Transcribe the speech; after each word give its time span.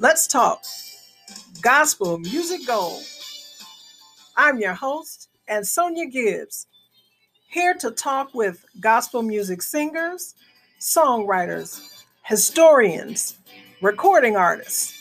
Let's 0.00 0.28
talk 0.28 0.62
gospel 1.60 2.18
music 2.18 2.64
gold. 2.68 3.02
I'm 4.36 4.60
your 4.60 4.74
host, 4.74 5.28
and 5.48 5.66
Sonia 5.66 6.06
Gibbs, 6.06 6.68
here 7.48 7.74
to 7.74 7.90
talk 7.90 8.32
with 8.32 8.64
gospel 8.78 9.22
music 9.22 9.60
singers, 9.60 10.36
songwriters, 10.78 12.04
historians, 12.22 13.38
recording 13.82 14.36
artists, 14.36 14.94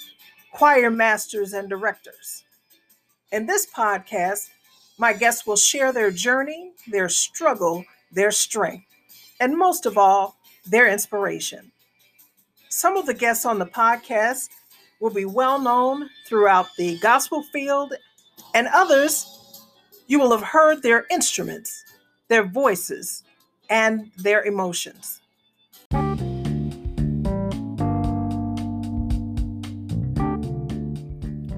choir 0.52 0.90
masters, 0.90 1.54
and 1.54 1.70
directors. 1.70 2.44
In 3.32 3.46
this 3.46 3.68
podcast, 3.68 4.50
my 4.98 5.14
guests 5.14 5.46
will 5.46 5.58
share 5.58 5.94
their 5.94 6.10
journey, 6.10 6.72
their 6.88 7.08
struggle, 7.08 7.86
their 8.12 8.32
strength, 8.32 8.88
and 9.40 9.56
most 9.56 9.86
of 9.86 9.96
all, 9.96 10.38
their 10.66 10.88
inspiration. 10.92 11.72
Some 12.70 12.98
of 12.98 13.06
the 13.06 13.14
guests 13.14 13.46
on 13.46 13.60
the 13.60 13.68
podcast 13.68 14.50
will 15.00 15.14
be 15.14 15.26
well 15.26 15.60
known 15.60 16.10
throughout 16.26 16.68
the 16.78 16.98
gospel 17.00 17.44
field, 17.44 17.94
and 18.56 18.68
others 18.74 19.64
you 20.08 20.20
will 20.20 20.32
have 20.32 20.42
heard 20.42 20.82
their 20.82 21.06
instruments, 21.12 21.86
their 22.30 22.44
voices, 22.44 23.24
and 23.70 24.12
their 24.18 24.44
emotions. 24.44 25.22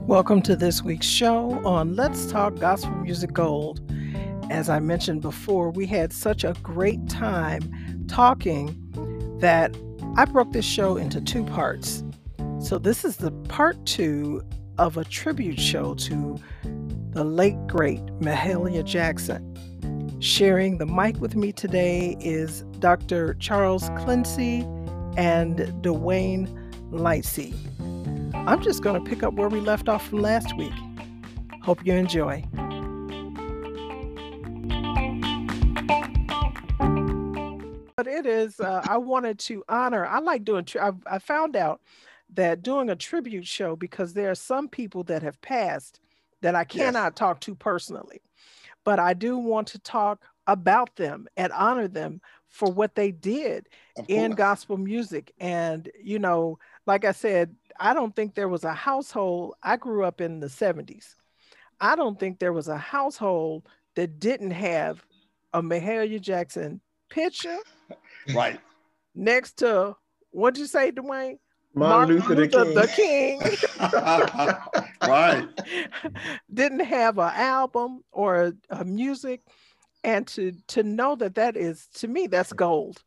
Welcome 0.06 0.42
to 0.42 0.56
this 0.56 0.84
week's 0.84 1.06
show 1.06 1.62
on 1.66 1.96
Let's 1.96 2.26
Talk 2.26 2.56
Gospel 2.56 2.96
Music 2.96 3.32
Gold. 3.32 3.80
As 4.50 4.68
I 4.68 4.80
mentioned 4.80 5.22
before, 5.22 5.70
we 5.70 5.86
had 5.86 6.12
such 6.12 6.44
a 6.44 6.56
great 6.64 7.08
time 7.08 8.06
talking 8.08 9.38
that 9.40 9.78
I 10.18 10.26
broke 10.26 10.52
this 10.52 10.66
show 10.66 10.98
into 10.98 11.22
two 11.22 11.46
parts. 11.46 12.04
So, 12.62 12.78
this 12.78 13.06
is 13.06 13.16
the 13.18 13.32
part 13.48 13.84
two 13.86 14.44
of 14.78 14.98
a 14.98 15.06
tribute 15.06 15.60
show 15.60 15.94
to 15.96 16.38
the 17.12 17.24
late, 17.24 17.56
great 17.68 18.06
Mahalia 18.20 18.84
Jackson. 18.84 19.46
Sharing 20.20 20.78
the 20.78 20.86
mic 20.86 21.22
with 21.22 21.38
me 21.38 21.54
today 21.54 22.18
is 22.20 22.64
Dr. 22.80 23.36
Charles 23.36 23.90
Clency 23.92 24.64
and 25.18 25.60
Dwayne 25.82 26.50
Lightsey. 26.92 27.56
I'm 28.34 28.62
just 28.62 28.84
going 28.84 29.02
to 29.02 29.10
pick 29.10 29.24
up 29.24 29.36
where 29.36 29.48
we 29.48 29.62
left 29.62 29.88
off 29.88 30.10
from 30.10 30.22
last 30.22 30.56
week. 30.58 30.74
Hope 31.64 31.86
you 31.86 31.94
enjoy. 31.94 32.44
But 37.96 38.08
it 38.08 38.26
is, 38.26 38.60
uh, 38.60 38.82
I 38.88 38.98
wanted 38.98 39.40
to 39.40 39.64
honor, 39.70 40.06
I 40.06 40.20
like 40.20 40.44
doing, 40.44 40.68
I, 40.80 40.92
I 41.06 41.20
found 41.20 41.56
out 41.56 41.80
that 42.34 42.62
doing 42.62 42.90
a 42.90 42.96
tribute 42.96 43.48
show, 43.48 43.76
because 43.76 44.14
there 44.14 44.30
are 44.30 44.36
some 44.36 44.68
people 44.68 45.04
that 45.06 45.24
have 45.24 45.42
passed 45.42 46.00
that 46.42 46.56
I 46.56 46.64
cannot 46.64 47.14
yes. 47.14 47.16
talk 47.16 47.42
to 47.42 47.56
personally, 47.56 48.22
but 48.86 49.00
I 49.00 49.14
do 49.14 49.38
want 49.38 49.68
to 49.70 49.80
talk 49.80 50.24
about 50.48 50.96
them 50.96 51.28
and 51.38 51.52
honor 51.52 51.88
them 51.88 52.22
for 52.48 52.72
what 52.72 52.96
they 52.96 53.12
did 53.12 53.68
in 54.08 54.32
gospel 54.32 54.78
music. 54.78 55.32
And, 55.40 55.90
you 56.02 56.18
know, 56.18 56.58
like 56.88 57.06
I 57.06 57.12
said, 57.12 57.56
I 57.80 57.94
don't 57.94 58.16
think 58.16 58.34
there 58.34 58.48
was 58.48 58.64
a 58.64 58.74
household. 58.74 59.54
I 59.62 59.78
grew 59.78 60.04
up 60.04 60.22
in 60.22 60.40
the 60.40 60.48
70s. 60.48 61.16
I 61.80 61.96
don't 61.96 62.20
think 62.20 62.40
there 62.40 62.54
was 62.54 62.68
a 62.68 62.78
household 62.78 63.68
that 63.96 64.20
didn't 64.20 64.52
have 64.52 65.04
a 65.54 65.62
Mahalia 65.62 66.20
Jackson 66.20 66.82
picture. 67.10 67.58
Right. 68.34 68.60
Next 69.14 69.60
to 69.60 69.96
what'd 70.32 70.58
you 70.58 70.66
say, 70.66 70.92
Dwayne? 70.92 71.38
Martin, 71.80 72.18
Martin 72.20 72.38
Luther, 72.38 72.64
Luther, 72.66 72.82
the 72.82 72.88
King. 72.88 73.40
The 73.40 74.88
king. 75.00 75.10
right. 75.10 75.48
Didn't 76.54 76.86
have 76.86 77.18
an 77.18 77.32
album 77.34 78.04
or 78.12 78.36
a, 78.36 78.54
a 78.70 78.86
music, 78.86 79.42
and 80.04 80.28
to 80.28 80.54
to 80.68 80.84
know 80.84 81.16
that 81.16 81.36
that 81.36 81.56
is 81.56 81.88
to 81.96 82.08
me 82.08 82.28
that's 82.28 82.54
gold. 82.54 83.04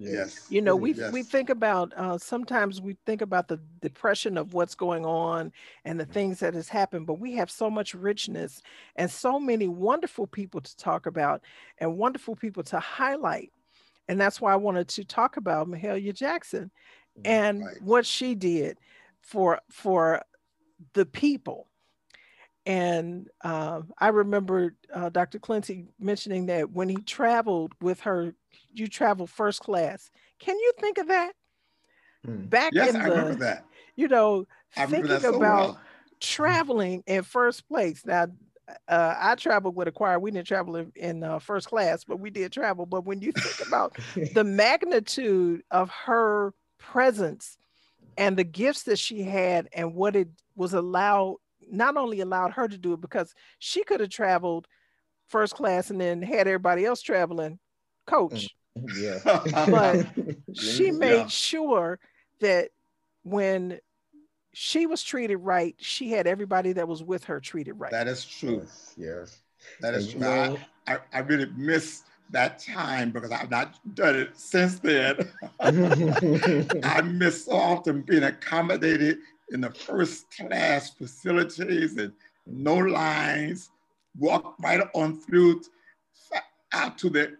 Yes. 0.00 0.46
You 0.48 0.62
know, 0.62 0.76
we 0.76 0.94
yes. 0.94 1.12
we 1.12 1.24
think 1.24 1.50
about 1.50 1.92
uh, 1.96 2.18
sometimes 2.18 2.80
we 2.80 2.96
think 3.04 3.20
about 3.20 3.48
the 3.48 3.60
depression 3.80 4.38
of 4.38 4.54
what's 4.54 4.76
going 4.76 5.04
on 5.04 5.52
and 5.84 5.98
the 5.98 6.06
things 6.06 6.38
that 6.38 6.54
has 6.54 6.68
happened, 6.68 7.06
but 7.06 7.18
we 7.18 7.34
have 7.34 7.50
so 7.50 7.68
much 7.68 7.94
richness 7.94 8.62
and 8.94 9.10
so 9.10 9.40
many 9.40 9.66
wonderful 9.66 10.28
people 10.28 10.60
to 10.60 10.76
talk 10.76 11.06
about 11.06 11.42
and 11.78 11.98
wonderful 11.98 12.36
people 12.36 12.62
to 12.62 12.78
highlight. 12.78 13.52
And 14.08 14.20
that's 14.20 14.40
why 14.40 14.52
I 14.52 14.56
wanted 14.56 14.86
to 14.88 15.04
talk 15.04 15.36
about 15.36 15.68
Mahalia 15.68 16.14
Jackson 16.14 16.70
and 17.24 17.64
right. 17.64 17.82
what 17.82 18.06
she 18.06 18.34
did 18.34 18.78
for 19.20 19.60
for 19.70 20.22
the 20.94 21.06
people. 21.06 21.66
And 22.66 23.28
uh, 23.42 23.80
I 23.98 24.08
remember 24.08 24.74
uh, 24.92 25.08
Dr. 25.08 25.38
Clency 25.38 25.86
mentioning 25.98 26.46
that 26.46 26.70
when 26.70 26.90
he 26.90 26.96
traveled 26.96 27.72
with 27.80 28.00
her 28.00 28.34
you 28.72 28.86
travel 28.86 29.26
first 29.26 29.60
class. 29.60 30.10
Can 30.38 30.56
you 30.58 30.72
think 30.78 30.98
of 30.98 31.08
that? 31.08 31.32
Mm. 32.26 32.50
Back 32.50 32.72
yes, 32.74 32.94
in 32.94 32.94
the, 32.94 33.00
I 33.00 33.08
remember 33.08 33.34
that. 33.36 33.64
You 33.96 34.08
know, 34.08 34.46
I 34.76 34.86
thinking 34.86 35.18
so 35.20 35.34
about 35.34 35.40
well. 35.40 35.80
traveling 36.20 37.02
in 37.06 37.22
first 37.22 37.66
place. 37.68 38.04
Now, 38.04 38.26
uh, 38.86 39.14
I 39.18 39.34
traveled 39.34 39.74
with 39.74 39.88
a 39.88 39.92
choir. 39.92 40.18
We 40.18 40.30
didn't 40.30 40.46
travel 40.46 40.76
in, 40.76 40.92
in 40.94 41.24
uh, 41.24 41.38
first 41.38 41.68
class, 41.68 42.04
but 42.04 42.20
we 42.20 42.30
did 42.30 42.52
travel. 42.52 42.86
But 42.86 43.04
when 43.04 43.20
you 43.20 43.32
think 43.32 43.66
about 43.66 43.96
the 44.34 44.44
magnitude 44.44 45.62
of 45.70 45.90
her 45.90 46.52
presence 46.78 47.56
and 48.16 48.36
the 48.36 48.44
gifts 48.44 48.82
that 48.84 48.98
she 48.98 49.22
had 49.22 49.68
and 49.72 49.94
what 49.94 50.16
it 50.16 50.28
was 50.56 50.74
allowed, 50.74 51.36
not 51.70 51.96
only 51.96 52.20
allowed 52.20 52.52
her 52.52 52.68
to 52.68 52.78
do 52.78 52.92
it, 52.94 53.00
because 53.00 53.34
she 53.58 53.84
could 53.84 54.00
have 54.00 54.10
traveled 54.10 54.66
first 55.28 55.54
class 55.54 55.90
and 55.90 56.00
then 56.00 56.22
had 56.22 56.48
everybody 56.48 56.84
else 56.84 57.00
traveling 57.00 57.58
coach. 58.06 58.48
Mm, 58.76 59.24
yeah. 59.24 59.66
but 59.70 60.06
she 60.54 60.90
made 60.90 61.16
yeah. 61.16 61.26
sure 61.28 61.98
that 62.40 62.70
when 63.22 63.78
she 64.52 64.86
was 64.86 65.02
treated 65.02 65.36
right, 65.36 65.76
she 65.78 66.10
had 66.10 66.26
everybody 66.26 66.72
that 66.72 66.88
was 66.88 67.02
with 67.02 67.24
her 67.24 67.38
treated 67.38 67.74
right. 67.74 67.92
That 67.92 68.08
is 68.08 68.24
true. 68.24 68.62
Yes. 68.62 68.94
yes. 68.96 69.38
That 69.80 69.94
is 69.94 70.10
true. 70.10 70.20
Know, 70.20 70.58
I, 70.86 70.94
I, 70.94 70.98
I 71.12 71.18
really 71.20 71.46
miss 71.56 72.02
that 72.30 72.58
time 72.58 73.10
because 73.10 73.30
I've 73.30 73.50
not 73.50 73.78
done 73.94 74.16
it 74.16 74.38
since 74.38 74.78
then. 74.78 75.16
I 75.60 77.00
miss 77.02 77.44
so 77.46 77.52
often 77.52 78.02
being 78.02 78.24
accommodated 78.24 79.18
in 79.50 79.60
the 79.60 79.70
first 79.70 80.26
class 80.30 80.90
facilities 80.90 81.96
and 81.96 82.12
no 82.46 82.76
lines, 82.76 83.70
walk 84.18 84.54
right 84.60 84.80
on 84.94 85.20
through 85.20 85.62
out 86.72 86.98
to 86.98 87.08
the 87.08 87.36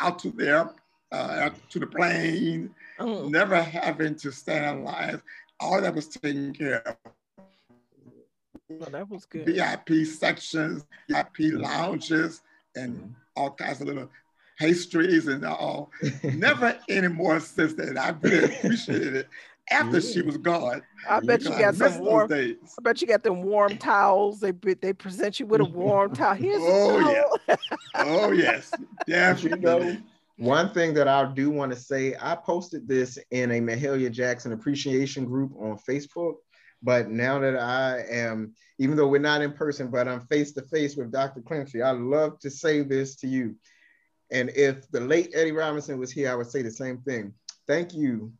out 0.00 0.18
to 0.20 0.30
there 0.30 0.70
uh, 1.12 1.50
to 1.70 1.78
the 1.78 1.86
plane, 1.86 2.74
oh. 2.98 3.28
never 3.28 3.62
having 3.62 4.14
to 4.16 4.32
stand 4.32 4.78
in 4.78 4.84
line. 4.84 5.22
All 5.60 5.80
that 5.80 5.94
was 5.94 6.08
taken 6.08 6.52
care 6.52 6.82
of. 6.88 6.96
Oh, 8.80 8.90
that 8.90 9.08
was 9.08 9.26
good. 9.26 9.46
VIP 9.46 10.06
sections, 10.06 10.86
VIP 11.08 11.52
lounges, 11.52 12.40
and 12.74 12.96
mm-hmm. 12.96 13.10
all 13.36 13.50
kinds 13.50 13.80
of 13.82 13.88
little 13.88 14.08
pastries 14.62 15.26
and 15.26 15.44
all. 15.44 15.90
never 16.22 16.78
any 16.88 17.08
more 17.08 17.40
since 17.40 17.74
then. 17.74 17.98
I 17.98 18.10
really 18.10 18.44
appreciated 18.44 19.16
it 19.16 19.28
after 19.70 19.98
yeah. 19.98 20.12
she 20.12 20.22
was 20.22 20.36
gone. 20.36 20.82
I 21.08 21.20
bet 21.20 21.42
you 21.42 21.50
got 21.50 21.74
some 21.74 21.98
warm. 21.98 22.32
I 22.32 22.56
bet 22.82 23.00
you 23.00 23.06
got 23.06 23.22
them 23.22 23.42
warm 23.42 23.76
towels. 23.78 24.40
They 24.40 24.52
they 24.52 24.92
present 24.92 25.40
you 25.40 25.46
with 25.46 25.60
a 25.60 25.64
warm 25.64 26.14
towel. 26.14 26.34
Here's 26.34 26.62
oh 26.62 27.28
yeah. 27.48 27.56
oh 27.96 28.32
yes, 28.32 28.72
definitely. 29.06 30.02
One 30.38 30.72
thing 30.72 30.94
that 30.94 31.08
I 31.08 31.32
do 31.32 31.50
want 31.50 31.72
to 31.72 31.78
say, 31.78 32.16
I 32.20 32.34
posted 32.34 32.88
this 32.88 33.18
in 33.30 33.52
a 33.52 33.60
Mahalia 33.60 34.10
Jackson 34.10 34.52
appreciation 34.52 35.24
group 35.24 35.52
on 35.58 35.78
Facebook. 35.88 36.36
But 36.82 37.10
now 37.10 37.38
that 37.38 37.56
I 37.56 38.02
am, 38.10 38.54
even 38.78 38.96
though 38.96 39.06
we're 39.06 39.20
not 39.20 39.42
in 39.42 39.52
person, 39.52 39.88
but 39.88 40.08
I'm 40.08 40.26
face 40.26 40.50
to 40.54 40.62
face 40.62 40.96
with 40.96 41.12
Dr. 41.12 41.40
Clency, 41.42 41.84
I 41.84 41.92
love 41.92 42.40
to 42.40 42.50
say 42.50 42.82
this 42.82 43.14
to 43.16 43.28
you. 43.28 43.54
And 44.32 44.50
if 44.50 44.90
the 44.90 45.00
late 45.00 45.30
Eddie 45.34 45.52
Robinson 45.52 45.98
was 45.98 46.10
here, 46.10 46.30
I 46.30 46.34
would 46.34 46.50
say 46.50 46.62
the 46.62 46.70
same 46.70 46.98
thing. 46.98 47.32
Thank 47.66 47.94
you, 47.94 48.32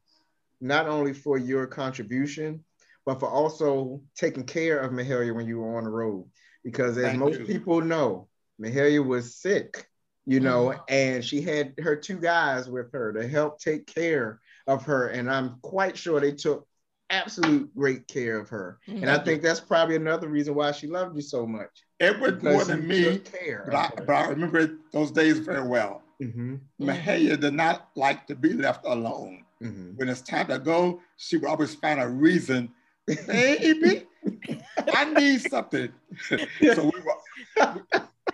not 0.61 0.89
only 0.89 1.13
for 1.13 1.39
your 1.39 1.67
contribution, 1.67 2.65
but 3.07 3.21
for 3.21 3.29
also 3.29 4.01
taking 4.17 4.45
care 4.45 4.81
of 4.81 4.93
Mahalia 4.93 5.35
when 5.35 5.47
you 5.47 5.61
were 5.61 5.77
on 5.77 5.85
the 5.85 5.91
road. 5.91 6.27
Because 6.65 6.97
as 6.99 7.05
Thank 7.05 7.19
most 7.19 7.41
you. 7.41 7.47
people 7.47 7.81
know, 7.81 8.29
Mahalia 8.61 9.05
was 9.05 9.37
sick 9.37 9.87
you 10.25 10.41
know, 10.41 10.67
mm-hmm. 10.67 10.81
and 10.89 11.25
she 11.25 11.41
had 11.41 11.75
her 11.83 11.97
two 11.97 12.19
guys 12.19 12.69
with 12.69 12.93
her 12.93 13.13
to 13.13 13.27
help 13.27 13.61
take 13.61 13.87
care 13.87 14.41
of 14.67 14.85
her. 14.85 15.09
And 15.09 15.31
I'm 15.31 15.59
quite 15.63 15.97
sure 15.97 16.21
they 16.21 16.33
took 16.33 16.67
absolute 17.11 17.75
great 17.75 18.07
care 18.07 18.39
of 18.39 18.49
her. 18.51 18.79
Mm-hmm. 18.89 19.03
And 19.03 19.11
I 19.11 19.19
think 19.19 19.43
that's 19.43 19.61
probably 19.61 19.97
another 19.97 20.29
reason 20.29 20.55
why 20.55 20.73
she 20.73 20.87
loved 20.87 21.17
you 21.17 21.23
so 21.23 21.47
much. 21.47 21.71
It 22.03 22.19
was 22.21 22.43
more 22.43 22.65
than 22.65 22.87
me, 22.87 23.21
but 23.65 23.75
I, 23.75 23.91
but 23.97 24.11
I, 24.11 24.27
remember 24.29 24.79
those 24.93 25.11
days 25.11 25.39
very 25.39 25.67
well. 25.67 26.03
Mm-hmm. 26.21 26.57
Mahalia 26.81 27.41
did 27.41 27.55
not 27.55 27.89
like 27.95 28.27
to 28.27 28.35
be 28.35 28.53
left 28.53 28.85
alone. 28.87 29.45
Mm-hmm. 29.63 29.97
When 29.97 30.09
it's 30.09 30.21
time 30.21 30.49
to 30.49 30.59
go, 30.59 31.01
she 31.17 31.37
would 31.37 31.49
always 31.49 31.75
find 31.77 32.01
a 32.01 32.09
reason 32.09 32.73
baby, 33.07 34.07
I 34.93 35.05
need 35.13 35.43
something. 35.43 35.93
so 36.29 36.39
we 36.61 37.01
were, 37.01 37.83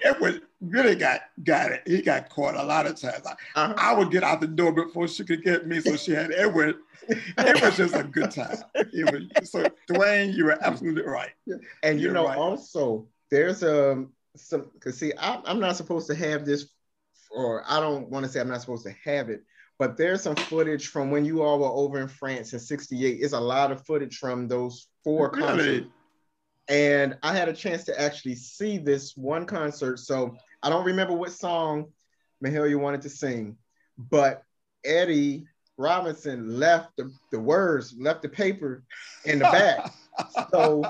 Edward 0.03 0.43
really 0.61 0.95
got 0.95 1.23
got 1.45 1.73
it. 1.73 1.83
He 1.87 2.03
got 2.03 2.29
caught 2.29 2.55
a 2.55 2.63
lot 2.63 2.87
of 2.87 3.01
times. 3.01 3.27
I, 3.27 3.33
uh-huh. 3.61 3.75
I, 3.77 3.95
would 3.95 4.11
get 4.11 4.23
out 4.23 4.41
the 4.41 4.47
door 4.47 4.73
before 4.73 5.09
she 5.09 5.25
could 5.25 5.43
get 5.43 5.67
me, 5.67 5.81
so 5.81 5.97
she 5.97 6.13
had 6.13 6.33
Edward. 6.33 6.77
It 7.09 7.63
was 7.63 7.77
just 7.77 7.95
a 7.95 8.03
good 8.03 8.31
time. 8.31 8.57
Was, 8.75 9.51
so 9.51 9.65
Dwayne, 9.89 10.35
you 10.35 10.45
were 10.45 10.59
absolutely 10.63 11.03
right. 11.03 11.31
And 11.83 11.99
you 11.99 12.07
You're 12.07 12.15
know, 12.15 12.27
right. 12.27 12.37
also 12.37 13.07
there's 13.31 13.63
a 13.63 13.93
um, 13.93 14.13
some 14.37 14.71
because 14.75 14.99
see, 14.99 15.13
I, 15.19 15.41
I'm 15.45 15.61
not 15.61 15.77
supposed 15.77 16.07
to 16.09 16.15
have 16.15 16.45
this, 16.45 16.69
or 17.31 17.65
I 17.67 17.81
don't 17.81 18.09
want 18.09 18.25
to 18.25 18.31
say 18.31 18.41
I'm 18.41 18.49
not 18.49 18.61
supposed 18.61 18.87
to 18.87 18.95
have 19.05 19.29
it, 19.29 19.43
but 19.79 19.97
there's 19.97 20.23
some 20.23 20.37
footage 20.37 20.89
from 20.89 21.11
when 21.11 21.25
you 21.25 21.43
all 21.43 21.59
were 21.59 21.67
over 21.67 22.01
in 22.01 22.09
France 22.09 22.53
in 22.53 22.59
68. 22.59 23.19
It's 23.21 23.33
a 23.33 23.41
lot 23.41 23.73
of 23.73 23.85
footage 23.87 24.19
from 24.19 24.49
those 24.49 24.89
four 25.05 25.31
really? 25.31 25.47
concerts. 25.47 25.87
And 26.69 27.17
I 27.23 27.35
had 27.35 27.49
a 27.49 27.55
chance 27.55 27.85
to 27.85 27.99
actually 27.99 28.35
see 28.35 28.77
this 28.77 29.17
one 29.17 29.47
concert. 29.47 29.99
So 30.01 30.37
I 30.63 30.69
don't 30.69 30.85
remember 30.85 31.15
what 31.15 31.33
song 31.33 31.87
Mahalia 32.45 32.79
wanted 32.79 33.03
to 33.03 33.09
sing, 33.09 33.57
but 33.97 34.43
Eddie 34.85 35.47
Robinson 35.79 36.59
left 36.59 36.91
the, 36.97 37.11
the 37.31 37.41
words, 37.41 37.95
left 37.99 38.23
the 38.23 38.29
paper 38.29 38.85
in 39.25 39.39
the 39.39 39.45
back. 39.45 39.95
so 40.51 40.83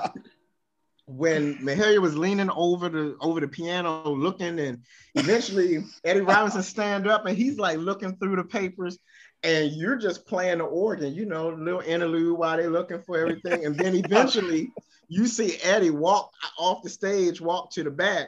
when 1.09 1.55
Mahalia 1.55 1.99
was 1.99 2.15
leaning 2.15 2.51
over 2.51 2.87
the 2.87 3.17
over 3.19 3.39
the 3.39 3.47
piano 3.47 4.07
looking 4.07 4.59
and 4.59 4.83
eventually 5.15 5.83
Eddie 6.03 6.21
Robinson 6.21 6.61
stand 6.61 7.07
up 7.07 7.25
and 7.25 7.35
he's 7.35 7.57
like 7.57 7.79
looking 7.79 8.15
through 8.17 8.35
the 8.35 8.43
papers 8.43 8.99
and 9.41 9.71
you're 9.71 9.95
just 9.95 10.27
playing 10.27 10.59
the 10.59 10.65
organ, 10.65 11.15
you 11.15 11.25
know, 11.25 11.49
little 11.49 11.79
interlude 11.79 12.37
while 12.37 12.57
they're 12.57 12.69
looking 12.69 13.01
for 13.01 13.17
everything. 13.17 13.65
And 13.65 13.75
then 13.75 13.95
eventually 13.95 14.71
you 15.07 15.25
see 15.25 15.57
Eddie 15.63 15.89
walk 15.89 16.31
off 16.59 16.83
the 16.83 16.89
stage, 16.89 17.41
walk 17.41 17.71
to 17.71 17.83
the 17.83 17.91
back. 17.91 18.27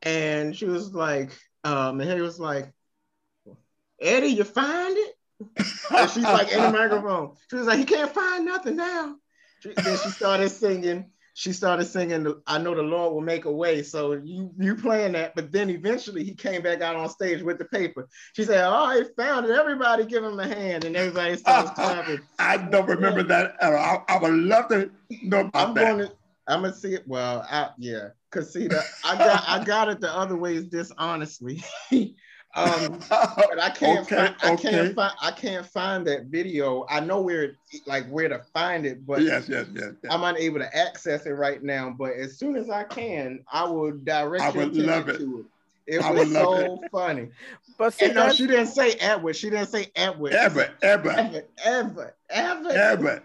And 0.00 0.56
she 0.56 0.64
was 0.64 0.94
like, 0.94 1.30
um, 1.62 1.98
Mahalia 1.98 2.22
was 2.22 2.40
like, 2.40 2.72
Eddie, 4.00 4.28
you 4.28 4.44
find 4.44 4.96
it? 4.96 5.14
and 5.90 6.10
she's 6.10 6.22
like 6.22 6.52
in 6.52 6.62
the 6.62 6.70
microphone. 6.70 7.34
She 7.50 7.56
was 7.56 7.66
like, 7.66 7.80
he 7.80 7.84
can't 7.84 8.10
find 8.10 8.46
nothing 8.46 8.76
now. 8.76 9.16
She, 9.60 9.72
then 9.74 9.98
she 9.98 10.08
started 10.10 10.48
singing 10.48 11.10
she 11.34 11.52
started 11.52 11.84
singing 11.84 12.32
I 12.46 12.58
know 12.58 12.74
the 12.74 12.82
Lord 12.82 13.12
will 13.12 13.20
make 13.20 13.44
a 13.44 13.52
way. 13.52 13.82
So 13.82 14.12
you 14.12 14.52
you 14.58 14.76
playing 14.76 15.12
that, 15.12 15.34
but 15.34 15.50
then 15.50 15.68
eventually 15.68 16.22
he 16.24 16.32
came 16.32 16.62
back 16.62 16.80
out 16.80 16.94
on 16.94 17.08
stage 17.08 17.42
with 17.42 17.58
the 17.58 17.64
paper. 17.66 18.08
She 18.34 18.44
said, 18.44 18.64
Oh, 18.64 18.84
I 18.84 19.02
found 19.16 19.46
it. 19.46 19.50
Everybody 19.50 20.06
give 20.06 20.22
him 20.22 20.38
a 20.38 20.46
hand, 20.46 20.84
and 20.84 20.96
everybody 20.96 21.36
started 21.36 21.74
clapping. 21.74 22.20
I 22.38 22.56
don't 22.56 22.88
remember 22.88 23.24
that 23.24 23.56
I, 23.60 24.00
I, 24.08 24.18
would 24.18 24.32
love 24.32 24.68
to 24.68 24.90
know 25.22 25.40
about 25.40 25.68
I'm 25.68 25.74
that. 25.74 25.96
Going 25.96 26.08
to, 26.08 26.12
I'm 26.46 26.62
gonna 26.62 26.74
see 26.74 26.94
it. 26.94 27.06
Well, 27.06 27.44
I, 27.50 27.70
yeah, 27.78 28.08
cause 28.30 28.52
see 28.52 28.68
that 28.68 28.84
I 29.04 29.16
got 29.16 29.44
I 29.48 29.64
got 29.64 29.88
it 29.88 30.00
the 30.00 30.14
other 30.14 30.36
ways 30.36 30.64
dishonestly. 30.66 31.64
Um, 32.56 33.00
but 33.08 33.60
I 33.60 33.70
can't 33.70 34.06
okay, 34.06 34.16
find, 34.16 34.36
I 34.42 34.52
okay. 34.52 34.70
can't 34.70 34.94
find 34.94 35.12
I 35.20 35.30
can't 35.32 35.66
find 35.66 36.06
that 36.06 36.26
video. 36.26 36.86
I 36.88 37.00
know 37.00 37.20
where 37.20 37.56
like 37.86 38.06
where 38.08 38.28
to 38.28 38.38
find 38.52 38.86
it, 38.86 39.06
but 39.06 39.22
yes, 39.22 39.48
yes, 39.48 39.66
yes, 39.74 39.92
yes. 40.02 40.12
I'm 40.12 40.22
unable 40.22 40.60
to 40.60 40.76
access 40.76 41.26
it 41.26 41.32
right 41.32 41.62
now. 41.62 41.94
But 41.96 42.12
as 42.12 42.38
soon 42.38 42.56
as 42.56 42.70
I 42.70 42.84
can, 42.84 43.44
I 43.52 43.64
will 43.64 43.92
direct 43.92 44.44
I 44.44 44.50
would 44.50 44.76
love 44.76 45.08
it. 45.08 45.18
to 45.18 45.40
it. 45.40 45.46
It 45.86 46.02
I 46.02 46.12
was 46.12 46.32
so 46.32 46.80
it. 46.82 46.90
funny. 46.90 47.28
But 47.76 47.92
see, 47.92 48.12
no, 48.12 48.30
she 48.30 48.46
didn't 48.46 48.68
say 48.68 48.92
Edward. 48.92 49.36
She 49.36 49.50
didn't 49.50 49.66
say 49.66 49.90
Edward. 49.96 50.32
Ever, 50.32 50.70
ever, 50.80 51.10
ever, 51.10 51.44
ever, 51.58 52.14
ever, 52.30 52.70
ever. 52.70 53.22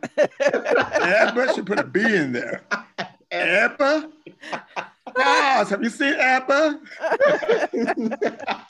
ever. 1.02 1.54
She 1.54 1.62
put 1.62 1.80
a 1.80 1.84
B 1.84 2.02
in 2.02 2.34
there. 2.34 2.64
Ever. 3.32 4.10
Ross, 5.16 5.70
have 5.70 5.84
you 5.84 5.90
seen 5.90 6.16
Abba? 6.16 6.80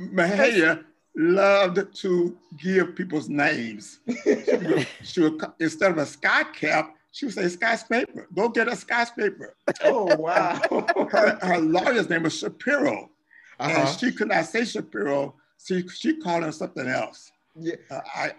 Mahalia 0.00 0.84
loved 1.16 1.94
to 1.96 2.36
give 2.58 2.94
people's 2.94 3.28
names. 3.28 4.00
She 4.24 4.56
would, 4.56 4.86
she 5.02 5.20
would, 5.22 5.42
instead 5.58 5.90
of 5.90 5.98
a 5.98 6.06
sky 6.06 6.44
cap, 6.44 6.94
she 7.12 7.24
would 7.26 7.34
say 7.34 7.48
skyscraper. 7.48 8.28
Go 8.34 8.50
get 8.50 8.68
a 8.68 8.76
skyscraper. 8.76 9.56
Oh 9.84 10.14
wow! 10.16 10.60
her, 11.10 11.38
her 11.40 11.58
lawyer's 11.58 12.10
name 12.10 12.24
was 12.24 12.38
Shapiro, 12.38 13.10
uh-huh. 13.58 13.80
and 13.80 13.98
she 13.98 14.12
could 14.12 14.28
not 14.28 14.44
say 14.44 14.66
Shapiro. 14.66 15.34
She 15.64 15.88
she 15.88 16.18
called 16.18 16.44
him 16.44 16.52
something 16.52 16.86
else. 16.86 17.30
Yeah, 17.58 17.76
uh, 17.90 18.00
I 18.14 18.32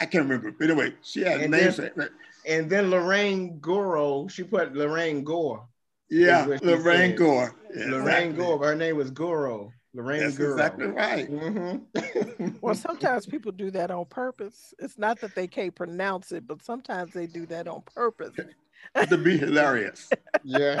I 0.00 0.06
can't 0.06 0.24
remember. 0.24 0.52
But 0.52 0.70
anyway, 0.70 0.94
she 1.02 1.22
had 1.22 1.40
and 1.40 1.50
names. 1.50 1.78
Then, 1.78 2.08
and 2.46 2.70
then 2.70 2.90
Lorraine 2.90 3.58
Goro, 3.58 4.28
she 4.28 4.44
put 4.44 4.74
Lorraine 4.74 5.24
Gore. 5.24 5.66
Yeah, 6.08 6.46
Lorraine 6.62 7.16
Gore. 7.16 7.56
Yeah, 7.74 7.86
Lorraine 7.86 8.30
exactly. 8.30 8.44
Gore. 8.44 8.64
Her 8.64 8.74
name 8.76 8.96
was 8.96 9.10
Goro. 9.10 9.72
Lorraine 9.94 10.20
That's 10.20 10.38
Goro. 10.38 10.52
exactly 10.52 10.86
right. 10.86 11.30
Mm-hmm. 11.30 12.48
well, 12.60 12.74
sometimes 12.74 13.26
people 13.26 13.52
do 13.52 13.70
that 13.72 13.90
on 13.90 14.06
purpose. 14.06 14.72
It's 14.78 14.98
not 14.98 15.20
that 15.20 15.34
they 15.34 15.46
can't 15.46 15.74
pronounce 15.74 16.32
it, 16.32 16.46
but 16.46 16.62
sometimes 16.62 17.12
they 17.12 17.26
do 17.26 17.46
that 17.46 17.68
on 17.68 17.82
purpose 17.94 18.34
to 19.08 19.18
be 19.18 19.36
hilarious. 19.36 20.10
yeah, 20.42 20.80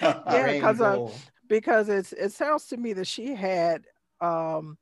yeah, 0.00 0.52
because 0.52 0.80
uh, 0.80 1.08
because 1.48 1.88
it's 1.88 2.12
it 2.12 2.32
sounds 2.32 2.66
to 2.66 2.76
me 2.76 2.92
that 2.94 3.06
she 3.06 3.34
had 3.34 3.84
um, 4.20 4.76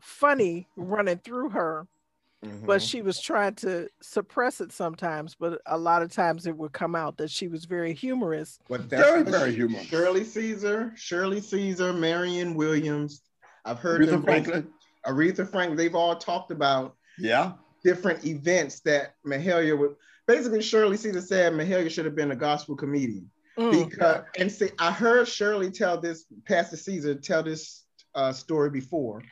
funny 0.00 0.66
running 0.76 1.18
through 1.18 1.50
her 1.50 1.86
Mm-hmm. 2.44 2.66
But 2.66 2.80
she 2.82 3.02
was 3.02 3.20
trying 3.20 3.54
to 3.56 3.88
suppress 4.00 4.60
it 4.60 4.70
sometimes, 4.70 5.34
but 5.34 5.60
a 5.66 5.76
lot 5.76 6.02
of 6.02 6.12
times 6.12 6.46
it 6.46 6.56
would 6.56 6.72
come 6.72 6.94
out 6.94 7.16
that 7.16 7.30
she 7.30 7.48
was 7.48 7.64
very 7.64 7.92
humorous. 7.92 8.60
But 8.68 8.88
that's 8.88 9.02
very, 9.02 9.22
very 9.24 9.54
humorous. 9.54 9.86
Shirley 9.86 10.22
Caesar, 10.22 10.92
Shirley 10.96 11.40
Caesar, 11.40 11.92
Marion 11.92 12.54
Williams. 12.54 13.22
I've 13.64 13.80
heard 13.80 14.02
Aretha 14.02 14.22
Franklin. 14.22 14.68
Aretha 15.04 15.50
Franklin. 15.50 15.76
They've 15.76 15.96
all 15.96 16.14
talked 16.14 16.52
about 16.52 16.94
yeah 17.18 17.52
different 17.82 18.24
events 18.24 18.80
that 18.80 19.14
Mahalia 19.26 19.76
would. 19.76 19.96
Basically, 20.28 20.62
Shirley 20.62 20.96
Caesar 20.96 21.20
said 21.20 21.54
Mahalia 21.54 21.90
should 21.90 22.04
have 22.04 22.14
been 22.14 22.30
a 22.30 22.36
gospel 22.36 22.76
comedian. 22.76 23.28
Mm. 23.58 23.90
Because 23.90 24.22
and 24.38 24.52
see, 24.52 24.68
I 24.78 24.92
heard 24.92 25.26
Shirley 25.26 25.72
tell 25.72 26.00
this, 26.00 26.26
Pastor 26.46 26.76
Caesar 26.76 27.16
tell 27.16 27.42
this 27.42 27.84
uh, 28.14 28.32
story 28.32 28.70
before 28.70 29.22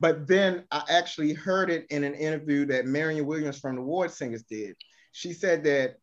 but 0.00 0.26
then 0.26 0.64
I 0.70 0.82
actually 0.88 1.34
heard 1.34 1.70
it 1.70 1.86
in 1.90 2.04
an 2.04 2.14
interview 2.14 2.64
that 2.66 2.86
Marion 2.86 3.26
Williams 3.26 3.60
from 3.60 3.76
the 3.76 3.82
Ward 3.82 4.10
Singers 4.10 4.42
did. 4.42 4.74
She 5.12 5.34
said 5.34 5.62
that, 5.64 5.98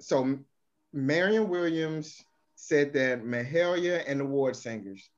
so 0.00 0.38
Marion 0.92 1.48
Williams 1.48 2.22
said 2.56 2.92
that 2.92 3.24
Mahalia 3.24 4.04
and 4.06 4.20
the 4.20 4.24
Ward 4.24 4.54
Singers 4.54 5.08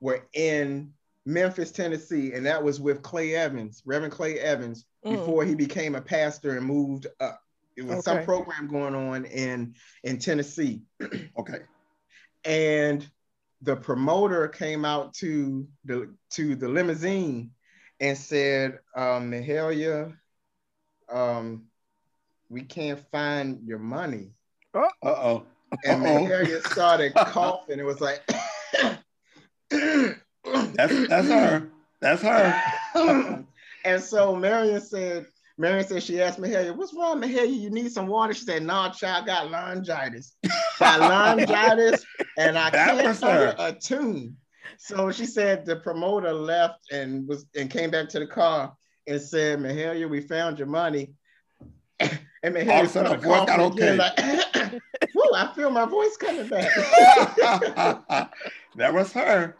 were 0.00 0.26
in 0.34 0.92
Memphis, 1.24 1.70
Tennessee, 1.70 2.32
and 2.32 2.44
that 2.46 2.62
was 2.62 2.80
with 2.80 3.02
Clay 3.02 3.36
Evans, 3.36 3.82
Reverend 3.84 4.12
Clay 4.12 4.40
Evans, 4.40 4.86
mm. 5.04 5.12
before 5.12 5.44
he 5.44 5.54
became 5.54 5.94
a 5.94 6.00
pastor 6.00 6.56
and 6.56 6.66
moved 6.66 7.06
up. 7.20 7.40
It 7.76 7.82
was 7.82 7.98
okay. 7.98 8.02
some 8.02 8.24
program 8.24 8.66
going 8.66 8.94
on 8.94 9.24
in 9.26 9.74
in 10.02 10.18
Tennessee. 10.18 10.82
okay. 11.38 11.60
And 12.44 13.08
the 13.62 13.76
promoter 13.76 14.48
came 14.48 14.84
out 14.84 15.14
to 15.14 15.68
the 15.84 16.12
to 16.30 16.56
the 16.56 16.68
limousine 16.68 17.52
and 18.00 18.16
said, 18.16 18.78
um, 18.96 19.30
Mahalia, 19.30 20.16
um, 21.10 21.64
we 22.48 22.62
can't 22.62 23.00
find 23.10 23.60
your 23.64 23.78
money. 23.78 24.30
Uh 24.74 24.88
oh. 25.02 25.44
And 25.84 26.02
Mahalia 26.02 26.66
started 26.66 27.14
coughing. 27.16 27.78
It 27.78 27.84
was 27.84 28.00
like, 28.00 28.22
that's 29.70 31.08
that's 31.08 31.28
her. 31.28 31.68
That's 32.00 32.22
her. 32.22 33.44
and 33.84 34.02
so 34.02 34.34
Marion 34.34 34.80
said, 34.80 35.26
Marion 35.58 35.86
said 35.86 36.02
she 36.02 36.20
asked 36.22 36.40
Mahalia, 36.40 36.74
what's 36.74 36.94
wrong, 36.94 37.20
Mahalia? 37.20 37.60
You 37.60 37.70
need 37.70 37.92
some 37.92 38.06
water? 38.06 38.32
She 38.32 38.44
said, 38.44 38.62
no, 38.62 38.90
child, 38.90 39.26
got 39.26 39.50
laryngitis. 39.50 40.36
got 40.78 41.00
laryngitis, 41.00 42.04
and 42.38 42.58
I 42.58 42.70
that 42.70 42.98
can't 42.98 43.20
her 43.20 43.54
a 43.58 43.72
tune. 43.72 44.36
So 44.82 45.12
she 45.12 45.26
said 45.26 45.66
the 45.66 45.76
promoter 45.76 46.32
left 46.32 46.90
and 46.90 47.28
was 47.28 47.44
and 47.54 47.70
came 47.70 47.90
back 47.90 48.08
to 48.08 48.18
the 48.18 48.26
car 48.26 48.74
and 49.06 49.20
said, 49.20 49.58
Mahalia, 49.58 50.08
we 50.08 50.22
found 50.22 50.58
your 50.58 50.68
money. 50.68 51.10
and 52.00 52.18
Mahalia 52.42 52.88
started 52.88 53.22
coughing 53.22 53.60
okay. 53.60 53.94
again, 53.94 53.98
like, 53.98 54.18
Whoa, 55.14 55.36
I 55.36 55.52
feel 55.54 55.70
my 55.70 55.84
voice 55.84 56.16
coming 56.16 56.48
back. 56.48 56.74
that 58.76 58.94
was 58.94 59.12
her. 59.12 59.54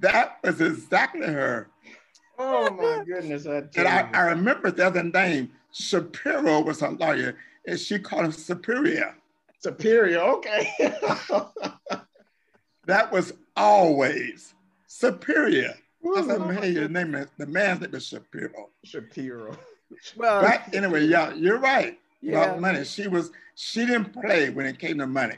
That 0.00 0.38
was 0.42 0.60
exactly 0.60 1.28
her. 1.28 1.68
Oh 2.36 2.68
my 2.70 3.04
goodness. 3.04 3.46
I 3.46 3.62
and 3.76 3.86
I, 3.86 4.10
I, 4.12 4.20
remember 4.22 4.72
the 4.72 4.84
other 4.84 5.04
name. 5.04 5.52
Shapiro 5.72 6.62
was 6.62 6.80
her 6.80 6.90
lawyer, 6.90 7.36
and 7.64 7.78
she 7.78 8.00
called 8.00 8.24
him 8.24 8.32
Superior. 8.32 9.14
Superior, 9.60 10.18
okay. 10.18 10.68
That 12.86 13.12
was 13.12 13.32
always 13.56 14.54
superior. 14.86 15.74
That's 16.14 16.28
a 16.28 16.38
man, 16.38 16.72
your 16.72 16.88
name 16.88 17.14
is 17.14 17.28
the 17.38 17.46
man's 17.46 17.80
name 17.80 17.94
is 17.94 18.06
Shapiro. 18.06 18.70
Shapiro. 18.84 19.56
Well, 20.16 20.42
right? 20.42 20.62
Anyway, 20.72 21.04
yeah, 21.04 21.34
you're 21.34 21.58
right. 21.58 21.98
yeah. 22.22 22.44
about 22.44 22.60
money. 22.62 22.82
She 22.82 23.08
was 23.08 23.30
she 23.56 23.84
didn't 23.84 24.14
play 24.14 24.48
when 24.48 24.64
it 24.64 24.78
came 24.78 24.96
to 24.96 25.06
money. 25.06 25.36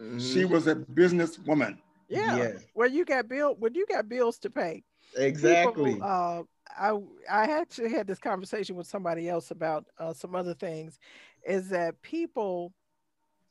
Mm-hmm. 0.00 0.18
She 0.18 0.46
was 0.46 0.66
a 0.66 0.74
businesswoman. 0.74 1.76
Yeah. 2.08 2.36
yeah. 2.36 2.52
Well, 2.74 2.88
you 2.88 3.04
got 3.04 3.28
bill 3.28 3.56
when 3.58 3.74
you 3.74 3.84
got 3.86 4.08
bills 4.08 4.38
to 4.38 4.48
pay. 4.48 4.84
Exactly. 5.16 5.94
People, 5.94 6.08
uh, 6.08 6.42
I 6.78 6.98
I 7.30 7.44
actually 7.60 7.90
had 7.90 8.06
this 8.06 8.18
conversation 8.18 8.74
with 8.74 8.86
somebody 8.86 9.28
else 9.28 9.50
about 9.50 9.84
uh, 9.98 10.14
some 10.14 10.34
other 10.34 10.54
things. 10.54 10.98
Is 11.46 11.68
that 11.68 12.00
people 12.02 12.72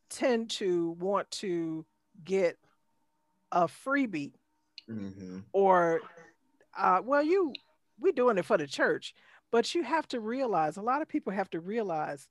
tend 0.10 0.50
to 0.50 0.92
want 1.00 1.30
to 1.32 1.86
get 2.26 2.58
a 3.52 3.68
freebie 3.68 4.34
mm-hmm. 4.90 5.40
or 5.54 6.02
uh, 6.78 7.02
well 7.04 7.24
you 7.24 7.54
we're 8.00 8.14
doing 8.14 8.38
it 8.38 8.46
for 8.46 8.58
the 8.58 8.68
church 8.68 9.14
but 9.52 9.74
you 9.74 9.84
have 9.84 10.08
to 10.08 10.20
realize 10.20 10.78
a 10.78 10.82
lot 10.82 11.02
of 11.02 11.08
people 11.08 11.34
have 11.34 11.50
to 11.50 11.60
realize 11.60 12.28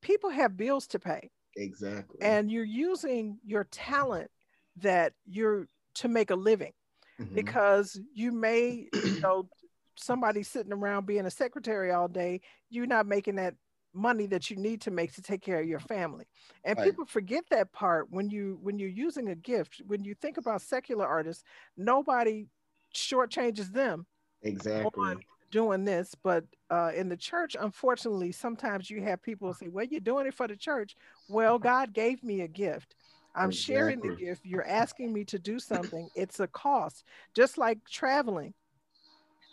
people 0.00 0.30
have 0.30 0.56
bills 0.56 0.86
to 0.86 0.98
pay 0.98 1.30
exactly 1.56 2.18
and 2.22 2.50
you're 2.50 2.64
using 2.64 3.38
your 3.44 3.64
talent 3.64 4.30
that 4.76 5.12
you're 5.26 5.68
to 5.94 6.08
make 6.08 6.30
a 6.30 6.34
living 6.34 6.72
mm-hmm. 7.20 7.34
because 7.34 8.00
you 8.14 8.32
may 8.32 8.88
you 8.92 9.20
know 9.20 9.48
somebody 9.96 10.42
sitting 10.42 10.72
around 10.72 11.06
being 11.06 11.26
a 11.26 11.30
secretary 11.30 11.92
all 11.92 12.08
day 12.08 12.40
you're 12.70 12.86
not 12.86 13.06
making 13.06 13.36
that 13.36 13.54
money 13.94 14.26
that 14.26 14.50
you 14.50 14.56
need 14.56 14.80
to 14.82 14.90
make 14.90 15.12
to 15.14 15.22
take 15.22 15.42
care 15.42 15.60
of 15.60 15.68
your 15.68 15.80
family. 15.80 16.24
And 16.64 16.78
right. 16.78 16.84
people 16.84 17.04
forget 17.04 17.44
that 17.50 17.72
part 17.72 18.06
when 18.10 18.30
you 18.30 18.58
when 18.62 18.78
you're 18.78 18.88
using 18.88 19.28
a 19.28 19.34
gift 19.34 19.82
when 19.86 20.04
you 20.04 20.14
think 20.14 20.36
about 20.36 20.62
secular 20.62 21.06
artists 21.06 21.44
nobody 21.76 22.46
shortchanges 22.94 23.72
them 23.72 24.06
exactly. 24.42 25.16
doing 25.50 25.84
this 25.84 26.14
but 26.22 26.44
uh, 26.70 26.90
in 26.94 27.08
the 27.08 27.16
church 27.16 27.56
unfortunately 27.58 28.32
sometimes 28.32 28.90
you 28.90 29.02
have 29.02 29.22
people 29.22 29.52
say 29.54 29.68
well 29.68 29.84
you're 29.84 30.00
doing 30.00 30.26
it 30.26 30.34
for 30.34 30.48
the 30.48 30.56
church. 30.56 30.96
Well 31.28 31.58
god 31.70 31.92
gave 31.92 32.22
me 32.22 32.42
a 32.42 32.48
gift. 32.48 32.94
I'm 33.34 33.48
exactly. 33.48 33.74
sharing 33.74 34.00
the 34.00 34.14
gift. 34.14 34.44
You're 34.44 34.66
asking 34.66 35.10
me 35.10 35.24
to 35.24 35.38
do 35.38 35.58
something. 35.58 36.06
It's 36.14 36.38
a 36.40 36.46
cost. 36.48 37.02
Just 37.34 37.56
like 37.56 37.78
traveling 37.90 38.52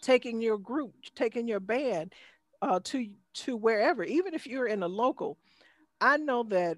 taking 0.01 0.41
your 0.41 0.57
group 0.57 0.93
taking 1.15 1.47
your 1.47 1.59
band 1.59 2.13
uh, 2.61 2.79
to 2.83 3.09
to 3.45 3.55
wherever, 3.55 4.03
even 4.03 4.33
if 4.33 4.47
you're 4.47 4.67
in 4.67 4.83
a 4.83 4.87
local. 4.87 5.37
I 6.01 6.17
know 6.17 6.43
that 6.43 6.77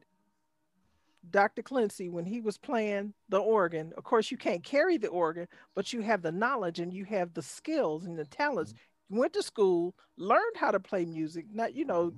Dr. 1.29 1.61
Clency, 1.61 2.09
when 2.09 2.25
he 2.25 2.41
was 2.41 2.57
playing 2.57 3.13
the 3.29 3.39
organ, 3.39 3.93
of 3.97 4.03
course, 4.03 4.31
you 4.31 4.37
can't 4.37 4.63
carry 4.63 4.97
the 4.97 5.07
organ, 5.07 5.47
but 5.75 5.93
you 5.93 6.01
have 6.01 6.21
the 6.21 6.31
knowledge 6.31 6.79
and 6.79 6.91
you 6.91 7.05
have 7.05 7.33
the 7.33 7.41
skills 7.41 8.05
and 8.05 8.17
the 8.17 8.25
talents. 8.25 8.73
Mm-hmm. 8.73 9.15
You 9.15 9.19
went 9.19 9.33
to 9.33 9.43
school, 9.43 9.95
learned 10.17 10.55
how 10.55 10.71
to 10.71 10.79
play 10.79 11.05
music, 11.05 11.45
not 11.53 11.75
you 11.75 11.85
know, 11.85 12.07
mm-hmm. 12.07 12.17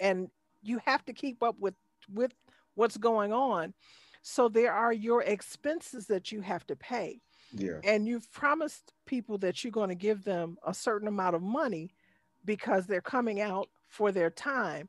and 0.00 0.28
you 0.62 0.80
have 0.86 1.04
to 1.06 1.12
keep 1.12 1.42
up 1.42 1.56
with 1.58 1.74
with 2.12 2.32
what's 2.74 2.96
going 2.96 3.32
on. 3.32 3.74
So 4.22 4.48
there 4.48 4.72
are 4.72 4.92
your 4.92 5.22
expenses 5.22 6.06
that 6.06 6.32
you 6.32 6.40
have 6.40 6.66
to 6.68 6.76
pay. 6.76 7.20
Yeah. 7.52 7.80
And 7.84 8.06
you've 8.06 8.30
promised 8.32 8.92
people 9.06 9.38
that 9.38 9.62
you're 9.62 9.70
going 9.70 9.88
to 9.88 9.94
give 9.94 10.24
them 10.24 10.58
a 10.66 10.74
certain 10.74 11.08
amount 11.08 11.34
of 11.34 11.42
money 11.42 11.90
because 12.44 12.86
they're 12.86 13.00
coming 13.00 13.40
out 13.40 13.68
for 13.88 14.12
their 14.12 14.30
time. 14.30 14.88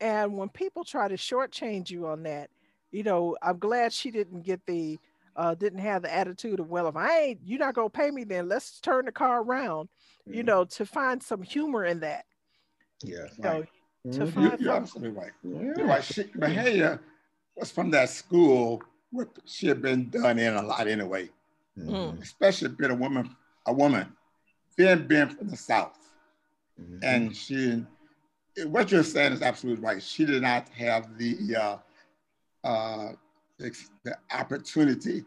And 0.00 0.36
when 0.36 0.48
people 0.48 0.84
try 0.84 1.08
to 1.08 1.16
shortchange 1.16 1.90
you 1.90 2.06
on 2.08 2.24
that, 2.24 2.50
you 2.90 3.02
know, 3.02 3.36
I'm 3.40 3.58
glad 3.58 3.92
she 3.92 4.10
didn't 4.10 4.42
get 4.42 4.60
the 4.66 4.98
uh, 5.34 5.54
didn't 5.54 5.78
have 5.78 6.02
the 6.02 6.14
attitude 6.14 6.60
of, 6.60 6.68
well, 6.68 6.88
if 6.88 6.96
I 6.96 7.20
ain't, 7.20 7.40
you're 7.44 7.58
not 7.58 7.74
gonna 7.74 7.88
pay 7.88 8.10
me, 8.10 8.24
then 8.24 8.48
let's 8.48 8.80
turn 8.80 9.06
the 9.06 9.12
car 9.12 9.42
around. 9.42 9.88
Mm-hmm. 10.28 10.34
You 10.34 10.42
know, 10.42 10.64
to 10.64 10.84
find 10.84 11.22
some 11.22 11.42
humor 11.42 11.84
in 11.84 12.00
that. 12.00 12.26
Yeah. 13.02 13.26
You 13.36 13.42
know, 13.42 13.64
mm-hmm. 14.06 14.10
to 14.10 14.26
find 14.26 14.60
you're, 14.60 14.74
absolutely 14.74 15.18
right. 15.18 15.32
Yeah. 15.42 15.72
You're 15.76 15.86
right. 15.86 16.04
She, 16.04 16.24
Mahalia 16.24 17.00
was 17.56 17.70
from 17.70 17.90
that 17.92 18.10
school 18.10 18.82
where 19.10 19.28
she 19.46 19.68
had 19.68 19.80
been 19.80 20.10
done 20.10 20.38
in 20.38 20.54
a 20.54 20.62
lot 20.62 20.86
anyway. 20.86 21.30
Mm-hmm. 21.78 22.20
Especially 22.20 22.68
being 22.68 22.90
a 22.90 22.94
woman, 22.94 23.34
a 23.66 23.72
woman, 23.72 24.12
then 24.76 25.06
being 25.06 25.28
from 25.28 25.48
the 25.48 25.56
South. 25.56 25.98
Mm-hmm. 26.80 26.98
And 27.02 27.36
she, 27.36 27.84
what 28.66 28.90
you're 28.90 29.02
saying 29.02 29.32
is 29.32 29.42
absolutely 29.42 29.84
right. 29.84 30.02
She 30.02 30.24
did 30.24 30.42
not 30.42 30.68
have 30.70 31.16
the 31.18 31.56
uh, 31.56 32.66
uh, 32.66 33.12
the 33.58 34.16
opportunity. 34.32 35.24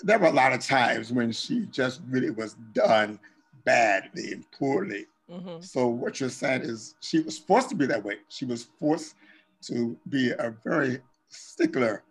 There 0.00 0.18
were 0.18 0.28
a 0.28 0.32
lot 0.32 0.52
of 0.52 0.60
times 0.60 1.12
when 1.12 1.32
she 1.32 1.66
just 1.66 2.00
really 2.08 2.30
was 2.30 2.54
done 2.72 3.18
badly 3.64 4.32
and 4.32 4.50
poorly. 4.52 5.06
Mm-hmm. 5.30 5.60
So 5.60 5.88
what 5.88 6.20
you're 6.20 6.30
saying 6.30 6.62
is 6.62 6.94
she 7.00 7.20
was 7.20 7.38
forced 7.38 7.70
to 7.70 7.74
be 7.74 7.86
that 7.86 8.02
way. 8.02 8.18
She 8.28 8.44
was 8.44 8.68
forced 8.78 9.16
to 9.62 9.96
be 10.08 10.30
a 10.30 10.54
very 10.64 11.00
stickler 11.28 12.04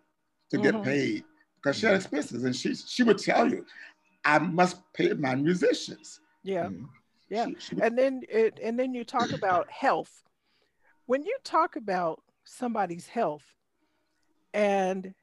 to 0.50 0.58
mm-hmm. 0.58 0.70
get 0.70 0.82
paid 0.84 1.24
because 1.56 1.78
she 1.78 1.86
had 1.86 1.96
expenses, 1.96 2.44
and 2.44 2.54
she 2.54 2.74
she 2.74 3.02
would 3.02 3.18
tell 3.18 3.48
you, 3.50 3.64
"I 4.24 4.38
must 4.38 4.80
pay 4.92 5.12
my 5.14 5.34
musicians." 5.34 6.20
Yeah. 6.42 6.66
Mm-hmm. 6.66 6.84
Yeah. 7.28 7.46
And 7.82 7.98
then 7.98 8.22
it, 8.28 8.60
and 8.62 8.78
then 8.78 8.94
you 8.94 9.04
talk 9.04 9.32
about 9.32 9.70
health. 9.70 10.22
When 11.06 11.24
you 11.24 11.36
talk 11.44 11.76
about 11.76 12.22
somebody's 12.44 13.06
health 13.06 13.44
and 14.52 15.14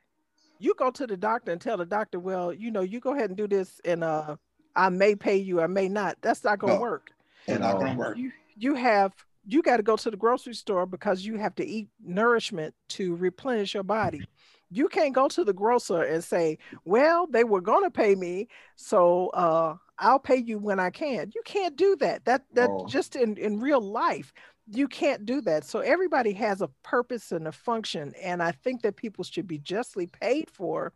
you 0.59 0.73
go 0.77 0.91
to 0.91 1.05
the 1.05 1.17
doctor 1.17 1.51
and 1.51 1.59
tell 1.59 1.77
the 1.77 1.85
doctor, 1.85 2.19
well, 2.19 2.53
you 2.53 2.71
know, 2.71 2.81
you 2.81 2.99
go 2.99 3.13
ahead 3.13 3.29
and 3.29 3.37
do 3.37 3.47
this 3.47 3.79
and 3.85 4.03
uh 4.03 4.37
I 4.75 4.89
may 4.89 5.15
pay 5.15 5.37
you, 5.37 5.61
I 5.61 5.67
may 5.67 5.87
not. 5.87 6.17
That's 6.21 6.43
not 6.43 6.59
gonna 6.59 6.75
no, 6.75 6.81
work. 6.81 7.11
It's 7.47 7.59
not 7.59 7.79
gonna 7.79 7.95
work. 7.95 8.17
You 8.17 8.31
you 8.55 8.75
have 8.75 9.13
you 9.45 9.61
got 9.61 9.77
to 9.77 9.83
go 9.83 9.97
to 9.97 10.09
the 10.09 10.17
grocery 10.17 10.53
store 10.53 10.85
because 10.85 11.25
you 11.25 11.37
have 11.37 11.55
to 11.55 11.65
eat 11.65 11.89
nourishment 12.03 12.73
to 12.89 13.15
replenish 13.15 13.73
your 13.73 13.83
body. 13.83 14.25
You 14.71 14.87
can't 14.87 15.13
go 15.13 15.27
to 15.27 15.43
the 15.43 15.53
grocer 15.53 16.01
and 16.01 16.23
say, 16.23 16.57
"Well, 16.85 17.27
they 17.27 17.43
were 17.43 17.61
going 17.61 17.83
to 17.83 17.91
pay 17.91 18.15
me, 18.15 18.47
so 18.75 19.27
uh, 19.29 19.75
I'll 19.99 20.19
pay 20.19 20.37
you 20.37 20.57
when 20.57 20.79
I 20.79 20.89
can. 20.89 21.31
You 21.35 21.41
can't 21.45 21.75
do 21.75 21.95
that. 21.97 22.25
That 22.25 22.45
that 22.53 22.69
oh. 22.71 22.87
just 22.87 23.15
in, 23.15 23.37
in 23.37 23.59
real 23.59 23.81
life, 23.81 24.33
you 24.67 24.87
can't 24.87 25.25
do 25.25 25.41
that. 25.41 25.65
So 25.65 25.79
everybody 25.79 26.33
has 26.33 26.61
a 26.61 26.69
purpose 26.83 27.31
and 27.31 27.47
a 27.47 27.51
function. 27.51 28.13
And 28.21 28.41
I 28.41 28.51
think 28.51 28.81
that 28.83 28.95
people 28.95 29.23
should 29.23 29.47
be 29.47 29.57
justly 29.57 30.07
paid 30.07 30.49
for 30.49 30.93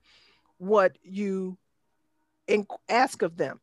what 0.57 0.97
you 1.03 1.57
in, 2.47 2.65
ask 2.89 3.21
of 3.21 3.37
them. 3.37 3.59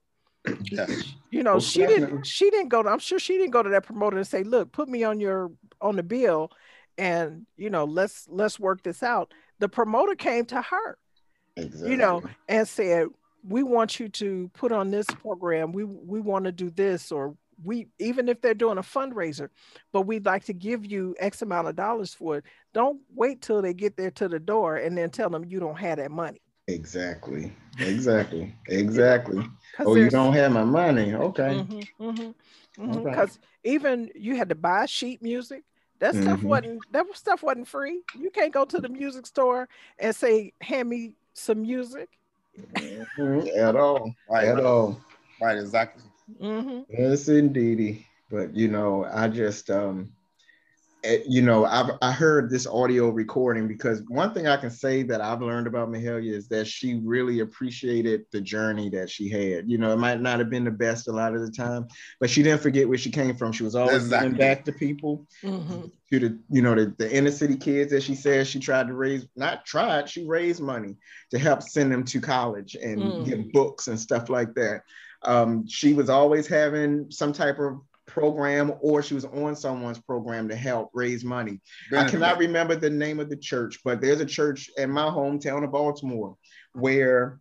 Yes. 0.70 1.14
You 1.30 1.42
know, 1.42 1.58
she 1.58 1.80
definitely. 1.80 2.06
didn't 2.06 2.26
she 2.26 2.50
didn't 2.50 2.68
go 2.68 2.82
to, 2.82 2.88
I'm 2.88 2.98
sure 2.98 3.18
she 3.18 3.38
didn't 3.38 3.52
go 3.52 3.62
to 3.62 3.70
that 3.70 3.86
promoter 3.86 4.18
and 4.18 4.26
say, 4.26 4.42
look, 4.42 4.72
put 4.72 4.88
me 4.88 5.02
on 5.02 5.20
your 5.20 5.50
on 5.80 5.96
the 5.96 6.02
bill 6.02 6.50
and 6.98 7.46
you 7.56 7.70
know, 7.70 7.84
let's 7.84 8.26
let's 8.28 8.60
work 8.60 8.82
this 8.82 9.02
out. 9.02 9.32
The 9.58 9.68
promoter 9.68 10.14
came 10.14 10.44
to 10.46 10.60
her. 10.60 10.98
Exactly. 11.56 11.90
You 11.90 11.96
know, 11.96 12.22
and 12.48 12.68
said, 12.68 13.08
we 13.42 13.62
want 13.62 13.98
you 13.98 14.08
to 14.08 14.50
put 14.54 14.72
on 14.72 14.90
this 14.90 15.06
program 15.06 15.72
we 15.72 15.84
we 15.84 16.20
want 16.20 16.44
to 16.44 16.52
do 16.52 16.70
this 16.70 17.10
or 17.10 17.36
we 17.64 17.88
even 17.98 18.28
if 18.28 18.40
they're 18.40 18.54
doing 18.54 18.78
a 18.78 18.82
fundraiser 18.82 19.48
but 19.92 20.02
we'd 20.02 20.26
like 20.26 20.44
to 20.44 20.52
give 20.52 20.84
you 20.84 21.14
x 21.18 21.42
amount 21.42 21.68
of 21.68 21.76
dollars 21.76 22.14
for 22.14 22.38
it 22.38 22.44
don't 22.72 23.00
wait 23.14 23.40
till 23.42 23.62
they 23.62 23.74
get 23.74 23.96
there 23.96 24.10
to 24.10 24.28
the 24.28 24.38
door 24.38 24.76
and 24.76 24.96
then 24.96 25.10
tell 25.10 25.30
them 25.30 25.44
you 25.44 25.58
don't 25.58 25.78
have 25.78 25.98
that 25.98 26.10
money 26.10 26.40
exactly 26.68 27.52
exactly 27.78 28.54
exactly 28.68 29.44
oh 29.80 29.94
you 29.96 30.08
don't 30.08 30.32
have 30.32 30.52
my 30.52 30.64
money 30.64 31.14
okay 31.14 31.62
because 31.62 31.80
mm-hmm, 32.00 32.90
mm-hmm, 32.90 33.08
mm-hmm. 33.08 33.42
even 33.64 34.10
you 34.14 34.36
had 34.36 34.48
to 34.48 34.54
buy 34.54 34.86
sheet 34.86 35.22
music 35.22 35.62
that 36.00 36.14
stuff 36.14 36.38
mm-hmm. 36.38 36.48
wasn't 36.48 36.92
that 36.92 37.04
stuff 37.14 37.42
wasn't 37.42 37.66
free 37.66 38.00
you 38.18 38.30
can't 38.30 38.52
go 38.52 38.64
to 38.64 38.78
the 38.78 38.88
music 38.88 39.26
store 39.26 39.68
and 39.98 40.14
say 40.14 40.52
hand 40.60 40.88
me 40.88 41.12
some 41.34 41.62
music 41.62 42.08
Mm-hmm. 42.56 43.48
At 43.58 43.76
all. 43.76 44.14
Right, 44.30 44.48
At 44.48 44.60
all. 44.60 45.00
Right, 45.40 45.58
exactly. 45.58 46.02
Mm-hmm. 46.40 46.80
Yes, 46.88 47.28
indeedy. 47.28 48.06
But 48.30 48.54
you 48.54 48.68
know, 48.68 49.04
I 49.04 49.28
just 49.28 49.70
um 49.70 50.12
Eh, 51.04 51.18
you 51.28 51.42
know, 51.42 51.66
I've 51.66 51.90
I 52.00 52.12
heard 52.12 52.48
this 52.48 52.66
audio 52.66 53.10
recording 53.10 53.68
because 53.68 54.02
one 54.08 54.32
thing 54.32 54.46
I 54.46 54.56
can 54.56 54.70
say 54.70 55.02
that 55.02 55.20
I've 55.20 55.42
learned 55.42 55.66
about 55.66 55.90
Mahalia 55.90 56.32
is 56.32 56.48
that 56.48 56.66
she 56.66 56.94
really 56.94 57.40
appreciated 57.40 58.24
the 58.32 58.40
journey 58.40 58.88
that 58.90 59.10
she 59.10 59.28
had. 59.28 59.68
You 59.68 59.76
know, 59.76 59.92
it 59.92 59.98
might 59.98 60.22
not 60.22 60.38
have 60.38 60.48
been 60.48 60.64
the 60.64 60.70
best 60.70 61.06
a 61.06 61.12
lot 61.12 61.34
of 61.34 61.42
the 61.42 61.50
time, 61.50 61.88
but 62.20 62.30
she 62.30 62.42
didn't 62.42 62.62
forget 62.62 62.88
where 62.88 62.96
she 62.96 63.10
came 63.10 63.36
from. 63.36 63.52
She 63.52 63.64
was 63.64 63.74
always 63.74 64.04
exactly. 64.04 64.30
giving 64.30 64.38
back 64.38 64.64
to 64.64 64.72
people, 64.72 65.26
mm-hmm. 65.42 65.88
to 66.10 66.18
the 66.18 66.38
you 66.48 66.62
know 66.62 66.74
the, 66.74 66.94
the 66.96 67.14
inner 67.14 67.30
city 67.30 67.56
kids. 67.56 67.92
As 67.92 68.02
she 68.02 68.14
says, 68.14 68.48
she 68.48 68.58
tried 68.58 68.86
to 68.86 68.94
raise 68.94 69.26
not 69.36 69.66
tried, 69.66 70.08
she 70.08 70.26
raised 70.26 70.62
money 70.62 70.96
to 71.32 71.38
help 71.38 71.62
send 71.62 71.92
them 71.92 72.04
to 72.04 72.20
college 72.20 72.76
and 72.76 73.02
mm. 73.02 73.26
get 73.26 73.52
books 73.52 73.88
and 73.88 74.00
stuff 74.00 74.30
like 74.30 74.54
that. 74.54 74.80
Um, 75.24 75.66
she 75.66 75.94
was 75.94 76.10
always 76.10 76.46
having 76.46 77.10
some 77.10 77.32
type 77.32 77.58
of 77.58 77.80
program 78.06 78.74
or 78.80 79.02
she 79.02 79.14
was 79.14 79.24
on 79.24 79.56
someone's 79.56 79.98
program 79.98 80.48
to 80.48 80.56
help 80.56 80.90
raise 80.94 81.24
money. 81.24 81.60
Benefit. 81.90 82.08
I 82.08 82.10
cannot 82.10 82.38
remember 82.38 82.76
the 82.76 82.90
name 82.90 83.20
of 83.20 83.30
the 83.30 83.36
church, 83.36 83.80
but 83.84 84.00
there's 84.00 84.20
a 84.20 84.26
church 84.26 84.70
in 84.76 84.90
my 84.90 85.06
hometown 85.06 85.64
of 85.64 85.72
Baltimore 85.72 86.36
where 86.74 87.40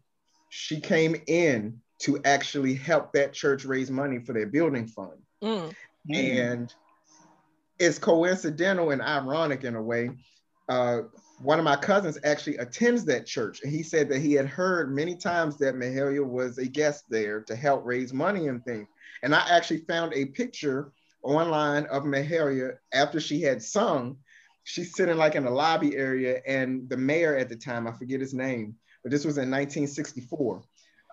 she 0.49 0.79
came 0.79 1.15
in 1.27 1.79
to 1.99 2.19
actually 2.25 2.75
help 2.75 3.13
that 3.13 3.33
church 3.33 3.65
raise 3.65 3.89
money 3.89 4.19
for 4.19 4.33
their 4.33 4.47
building 4.47 4.87
fund. 4.87 5.19
Mm. 5.43 5.73
And 6.13 6.73
it's 7.79 7.99
coincidental 7.99 8.91
and 8.91 9.01
ironic 9.01 9.63
in 9.63 9.75
a 9.75 9.81
way. 9.81 10.11
Uh, 10.69 11.01
one 11.43 11.59
of 11.59 11.65
my 11.65 11.75
cousins 11.75 12.17
actually 12.23 12.57
attends 12.57 13.03
that 13.05 13.25
church, 13.25 13.61
and 13.63 13.71
he 13.71 13.83
said 13.83 14.07
that 14.09 14.19
he 14.19 14.33
had 14.33 14.45
heard 14.45 14.95
many 14.95 15.15
times 15.15 15.57
that 15.57 15.75
Mahalia 15.75 16.25
was 16.25 16.57
a 16.57 16.65
guest 16.65 17.03
there 17.09 17.41
to 17.41 17.55
help 17.55 17.85
raise 17.85 18.13
money 18.13 18.47
and 18.47 18.63
things. 18.63 18.87
And 19.23 19.35
I 19.35 19.45
actually 19.49 19.79
found 19.79 20.13
a 20.13 20.25
picture 20.25 20.93
online 21.21 21.85
of 21.87 22.03
Mahalia 22.03 22.77
after 22.93 23.19
she 23.19 23.41
had 23.41 23.61
sung. 23.61 24.17
She's 24.63 24.95
sitting 24.95 25.17
like 25.17 25.35
in 25.35 25.45
a 25.45 25.51
lobby 25.51 25.97
area, 25.97 26.41
and 26.47 26.89
the 26.89 26.97
mayor 26.97 27.35
at 27.35 27.49
the 27.49 27.57
time, 27.57 27.87
I 27.87 27.91
forget 27.91 28.21
his 28.21 28.33
name, 28.33 28.75
but 29.03 29.11
this 29.11 29.25
was 29.25 29.37
in 29.37 29.51
1964. 29.51 30.63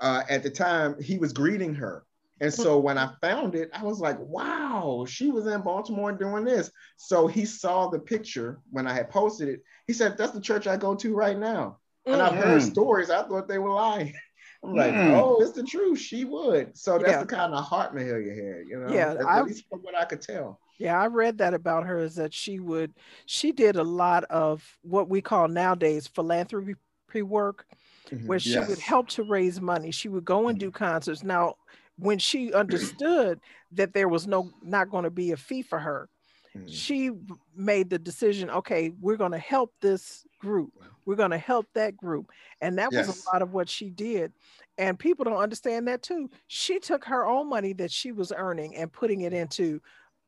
Uh, 0.00 0.22
at 0.28 0.44
the 0.44 0.50
time, 0.50 1.00
he 1.02 1.18
was 1.18 1.32
greeting 1.32 1.75
her. 1.75 2.04
And 2.40 2.52
so 2.52 2.78
when 2.78 2.97
I 2.97 3.11
found 3.20 3.54
it, 3.54 3.70
I 3.75 3.85
was 3.85 4.00
like, 4.00 4.18
wow, 4.18 5.04
she 5.06 5.30
was 5.30 5.47
in 5.47 5.61
Baltimore 5.61 6.12
doing 6.12 6.44
this. 6.44 6.70
So 6.97 7.26
he 7.26 7.44
saw 7.44 7.88
the 7.88 7.99
picture 7.99 8.61
when 8.70 8.87
I 8.87 8.94
had 8.94 9.11
posted 9.11 9.49
it. 9.49 9.62
He 9.87 9.92
said, 9.92 10.16
that's 10.16 10.32
the 10.32 10.40
church 10.40 10.66
I 10.66 10.76
go 10.76 10.94
to 10.94 11.14
right 11.14 11.38
now. 11.38 11.78
And 12.06 12.16
mm-hmm. 12.16 12.38
I've 12.38 12.42
heard 12.42 12.62
stories, 12.62 13.11
I 13.11 13.23
thought 13.25 13.47
they 13.47 13.59
were 13.59 13.73
lying. 13.73 14.14
I'm 14.62 14.75
like, 14.75 14.92
mm. 14.92 15.18
oh, 15.18 15.38
it's 15.40 15.52
the 15.52 15.62
truth. 15.62 15.99
She 15.99 16.25
would. 16.25 16.76
So 16.76 16.99
that's 16.99 17.12
yeah. 17.12 17.20
the 17.20 17.26
kind 17.26 17.54
of 17.54 17.64
heart 17.64 17.94
Mahalia 17.94 18.37
had, 18.37 18.68
you 18.68 18.78
know. 18.78 18.92
Yeah, 18.92 19.14
that's 19.14 19.26
at 19.26 19.44
least 19.47 19.64
from 19.70 19.80
what 19.80 19.94
I 19.94 20.04
could 20.04 20.20
tell. 20.20 20.61
Yeah, 20.78 21.00
I 21.00 21.06
read 21.06 21.38
that 21.38 21.54
about 21.54 21.87
her 21.87 21.99
is 21.99 22.14
that 22.16 22.35
she 22.35 22.61
would, 22.61 22.92
she 23.25 23.52
did 23.52 23.76
a 23.76 23.82
lot 23.82 24.25
of 24.25 24.62
what 24.82 25.09
we 25.09 25.23
call 25.23 25.49
nowadays 25.49 26.06
philanthropy 26.06 26.76
work, 27.23 27.66
mm-hmm. 28.11 28.26
where 28.26 28.38
she 28.38 28.50
yes. 28.50 28.68
would 28.68 28.78
help 28.78 29.09
to 29.11 29.23
raise 29.23 29.61
money. 29.62 29.90
She 29.90 30.09
would 30.11 30.26
go 30.26 30.49
and 30.49 30.59
do 30.59 30.70
concerts. 30.70 31.23
Now, 31.23 31.54
when 32.00 32.19
she 32.19 32.52
understood 32.52 33.40
that 33.73 33.95
there 33.95 34.09
was 34.09 34.26
no 34.26 34.50
not 34.62 34.90
going 34.90 35.04
to 35.04 35.11
be 35.11 35.33
a 35.33 35.37
fee 35.37 35.62
for 35.62 35.78
her, 35.78 36.09
mm-hmm. 36.57 36.66
she 36.66 37.11
made 37.54 37.90
the 37.90 37.99
decision. 37.99 38.50
Okay, 38.50 38.92
we're 39.00 39.16
going 39.16 39.33
to 39.33 39.38
help 39.38 39.73
this 39.80 40.25
group. 40.40 40.73
We're 41.07 41.16
going 41.16 41.30
to 41.30 41.38
help 41.38 41.66
that 41.75 41.97
group, 41.97 42.30
and 42.61 42.78
that 42.78 42.90
yes. 42.92 43.07
was 43.07 43.25
a 43.25 43.33
lot 43.33 43.42
of 43.42 43.52
what 43.52 43.69
she 43.69 43.90
did. 43.90 44.33
And 44.78 44.99
people 44.99 45.25
don't 45.25 45.37
understand 45.37 45.88
that 45.88 46.02
too. 46.02 46.30
She 46.47 46.78
took 46.78 47.04
her 47.04 47.26
own 47.26 47.49
money 47.49 47.75
that 47.75 47.90
she 47.90 48.12
was 48.12 48.33
earning 48.35 48.76
and 48.76 48.90
putting 48.90 49.23
it 49.23 49.33
into 49.33 49.80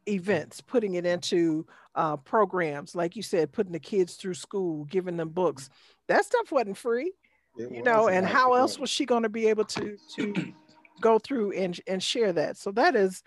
events, 0.07 0.61
putting 0.61 0.95
it 0.95 1.07
into 1.07 1.67
uh, 1.95 2.17
programs, 2.19 2.95
like 2.95 3.17
you 3.17 3.23
said, 3.23 3.53
putting 3.53 3.73
the 3.73 3.81
kids 3.81 4.15
through 4.15 4.35
school, 4.35 4.85
giving 4.85 5.17
them 5.17 5.31
books. 5.31 5.71
That 6.09 6.25
stuff 6.25 6.51
wasn't 6.51 6.77
free, 6.77 7.13
it 7.57 7.71
you 7.71 7.83
know. 7.83 8.09
And 8.09 8.27
how 8.27 8.55
else 8.55 8.79
was 8.79 8.91
she 8.91 9.05
going 9.05 9.23
to 9.23 9.29
be 9.29 9.47
able 9.47 9.65
to 9.65 9.97
to 10.17 10.53
go 11.03 11.19
through 11.19 11.53
and 11.53 11.79
and 11.87 12.03
share 12.03 12.33
that? 12.33 12.57
So 12.57 12.73
that 12.73 12.97
is 12.97 13.23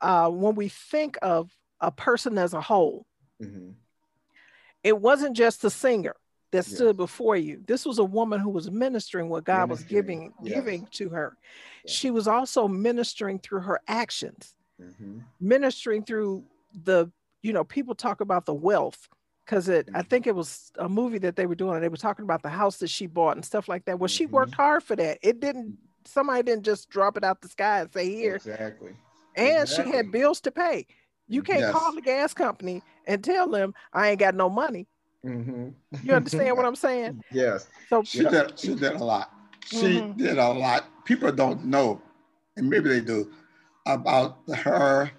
uh, 0.00 0.28
when 0.30 0.54
we 0.54 0.68
think 0.68 1.18
of 1.22 1.50
a 1.80 1.90
person 1.90 2.38
as 2.38 2.54
a 2.54 2.60
whole. 2.60 3.06
Mm-hmm. 3.42 3.70
It 4.82 5.00
wasn't 5.00 5.36
just 5.36 5.62
the 5.62 5.70
singer 5.70 6.14
that 6.52 6.66
stood 6.66 6.96
before 6.96 7.36
you. 7.36 7.62
This 7.66 7.84
was 7.84 7.98
a 7.98 8.04
woman 8.04 8.38
who 8.38 8.50
was 8.50 8.70
ministering 8.70 9.28
what 9.28 9.44
God 9.44 9.68
ministering. 9.68 9.70
was 9.70 9.90
giving 9.90 10.32
yes. 10.42 10.54
giving 10.54 10.86
to 10.92 11.08
her. 11.08 11.36
She 11.86 12.10
was 12.10 12.28
also 12.28 12.68
ministering 12.68 13.38
through 13.40 13.62
her 13.62 13.80
actions 13.88 14.54
mm-hmm. 14.80 15.18
ministering 15.40 16.04
through 16.04 16.44
the, 16.84 17.10
you 17.42 17.52
know, 17.52 17.64
people 17.64 17.94
talk 17.94 18.20
about 18.20 18.46
the 18.46 18.54
wealth 18.54 19.08
because 19.44 19.68
it, 19.68 19.86
mm-hmm. 19.86 19.96
I 19.96 20.02
think 20.02 20.26
it 20.26 20.34
was 20.34 20.72
a 20.78 20.88
movie 20.88 21.18
that 21.18 21.36
they 21.36 21.46
were 21.46 21.54
doing, 21.54 21.74
and 21.74 21.84
they 21.84 21.88
were 21.88 21.96
talking 21.96 22.24
about 22.24 22.42
the 22.42 22.48
house 22.48 22.78
that 22.78 22.90
she 22.90 23.06
bought 23.06 23.36
and 23.36 23.44
stuff 23.44 23.68
like 23.68 23.84
that. 23.84 23.98
Well, 23.98 24.08
mm-hmm. 24.08 24.16
she 24.16 24.26
worked 24.26 24.54
hard 24.54 24.82
for 24.82 24.96
that. 24.96 25.18
It 25.22 25.40
didn't, 25.40 25.78
somebody 26.06 26.42
didn't 26.42 26.64
just 26.64 26.90
drop 26.90 27.16
it 27.16 27.24
out 27.24 27.40
the 27.40 27.48
sky 27.48 27.80
and 27.80 27.92
say, 27.92 28.08
here. 28.08 28.36
Exactly. 28.36 28.92
And 29.36 29.62
exactly. 29.62 29.92
she 29.92 29.96
had 29.96 30.12
bills 30.12 30.40
to 30.42 30.50
pay. 30.50 30.86
You 31.28 31.42
can't 31.42 31.60
yes. 31.60 31.72
call 31.72 31.94
the 31.94 32.02
gas 32.02 32.34
company 32.34 32.82
and 33.06 33.22
tell 33.24 33.48
them 33.48 33.74
I 33.92 34.10
ain't 34.10 34.20
got 34.20 34.34
no 34.34 34.48
money. 34.48 34.86
Mm-hmm. 35.24 35.68
You 36.02 36.14
understand 36.14 36.56
what 36.56 36.66
I'm 36.66 36.76
saying? 36.76 37.22
Yes. 37.32 37.66
So 37.88 38.02
she 38.02 38.24
did. 38.24 38.58
She 38.58 38.74
did 38.74 38.92
a 38.92 39.04
lot. 39.04 39.30
She 39.66 40.00
mm-hmm. 40.00 40.18
did 40.18 40.38
a 40.38 40.50
lot. 40.50 40.84
People 41.04 41.32
don't 41.32 41.64
know, 41.64 42.00
and 42.56 42.68
maybe 42.68 42.88
they 42.88 43.00
do, 43.00 43.32
about 43.86 44.38
her 44.54 45.10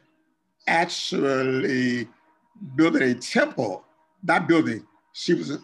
actually 0.67 2.07
building 2.75 3.01
a 3.01 3.13
temple, 3.15 3.83
not 4.23 4.47
building. 4.47 4.85
She 5.13 5.33
was, 5.33 5.57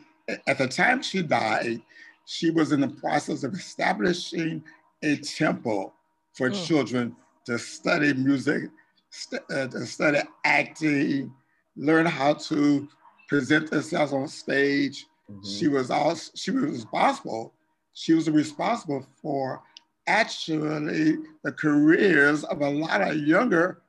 at 0.47 0.57
the 0.57 0.67
time 0.67 1.01
she 1.01 1.21
died, 1.21 1.81
she 2.25 2.49
was 2.49 2.71
in 2.71 2.81
the 2.81 2.87
process 2.87 3.43
of 3.43 3.53
establishing 3.53 4.63
a 5.03 5.17
temple 5.17 5.93
for 6.33 6.49
mm. 6.49 6.67
children 6.67 7.15
to 7.45 7.57
study 7.57 8.13
music, 8.13 8.63
st- 9.09 9.41
uh, 9.51 9.67
to 9.67 9.85
study 9.85 10.19
acting, 10.45 11.33
learn 11.75 12.05
how 12.05 12.33
to 12.33 12.87
present 13.27 13.69
themselves 13.69 14.13
on 14.13 14.27
stage. 14.27 15.05
Mm-hmm. 15.29 15.47
She 15.47 15.67
was 15.67 15.89
also 15.89 16.31
she 16.35 16.51
was 16.51 16.63
responsible. 16.63 17.53
She 17.93 18.13
was 18.13 18.29
responsible 18.29 19.05
for 19.21 19.61
actually 20.07 21.17
the 21.43 21.51
careers 21.51 22.43
of 22.45 22.61
a 22.61 22.69
lot 22.69 23.01
of 23.01 23.17
younger 23.17 23.81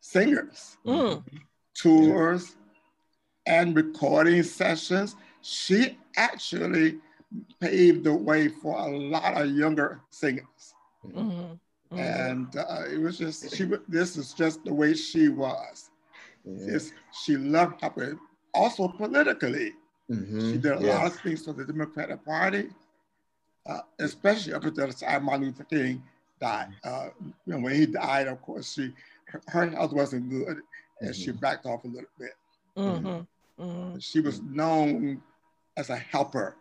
singers, 0.00 0.76
mm. 0.86 1.22
tours, 1.74 2.56
and 3.46 3.74
recording 3.76 4.42
sessions. 4.42 5.16
She 5.42 5.98
actually 6.16 6.98
paved 7.60 8.04
the 8.04 8.14
way 8.14 8.48
for 8.48 8.78
a 8.78 8.96
lot 8.96 9.40
of 9.40 9.50
younger 9.50 10.00
singers. 10.10 10.74
Mm-hmm. 11.06 11.30
Mm-hmm. 11.30 11.98
And 11.98 12.56
uh, 12.56 12.84
it 12.90 13.00
was 13.00 13.18
just, 13.18 13.54
she. 13.54 13.68
this 13.88 14.16
is 14.16 14.32
just 14.32 14.64
the 14.64 14.72
way 14.72 14.94
she 14.94 15.28
was. 15.28 15.90
Yeah. 16.44 16.78
she 17.24 17.36
loved 17.36 17.84
opera. 17.84 18.14
Also 18.54 18.88
politically, 18.88 19.72
mm-hmm. 20.10 20.52
she 20.52 20.58
did 20.58 20.72
a 20.72 20.80
yes. 20.80 20.98
lot 20.98 21.06
of 21.06 21.20
things 21.20 21.44
for 21.44 21.52
the 21.52 21.64
Democratic 21.64 22.24
Party 22.24 22.70
uh, 23.66 23.80
especially 24.00 24.52
up 24.54 24.64
until 24.64 24.86
the 24.86 24.92
time 24.92 25.24
Martin 25.24 25.46
Luther 25.46 25.64
King 25.64 26.02
died. 26.40 26.68
Uh, 26.84 27.08
you 27.46 27.52
know, 27.52 27.60
when 27.60 27.74
he 27.74 27.86
died, 27.86 28.26
of 28.26 28.40
course, 28.42 28.72
she 28.72 28.92
her, 29.26 29.40
her 29.48 29.70
health 29.70 29.92
wasn't 29.92 30.28
good, 30.28 30.58
and 31.00 31.10
mm-hmm. 31.10 31.12
she 31.12 31.32
backed 31.32 31.66
off 31.66 31.84
a 31.84 31.88
little 31.88 32.10
bit. 32.18 32.32
Mm-hmm. 32.76 33.62
Mm-hmm. 33.62 33.98
She 33.98 34.20
was 34.20 34.40
known 34.42 35.22
as 35.76 35.90
a 35.90 35.96
helper. 35.96 36.56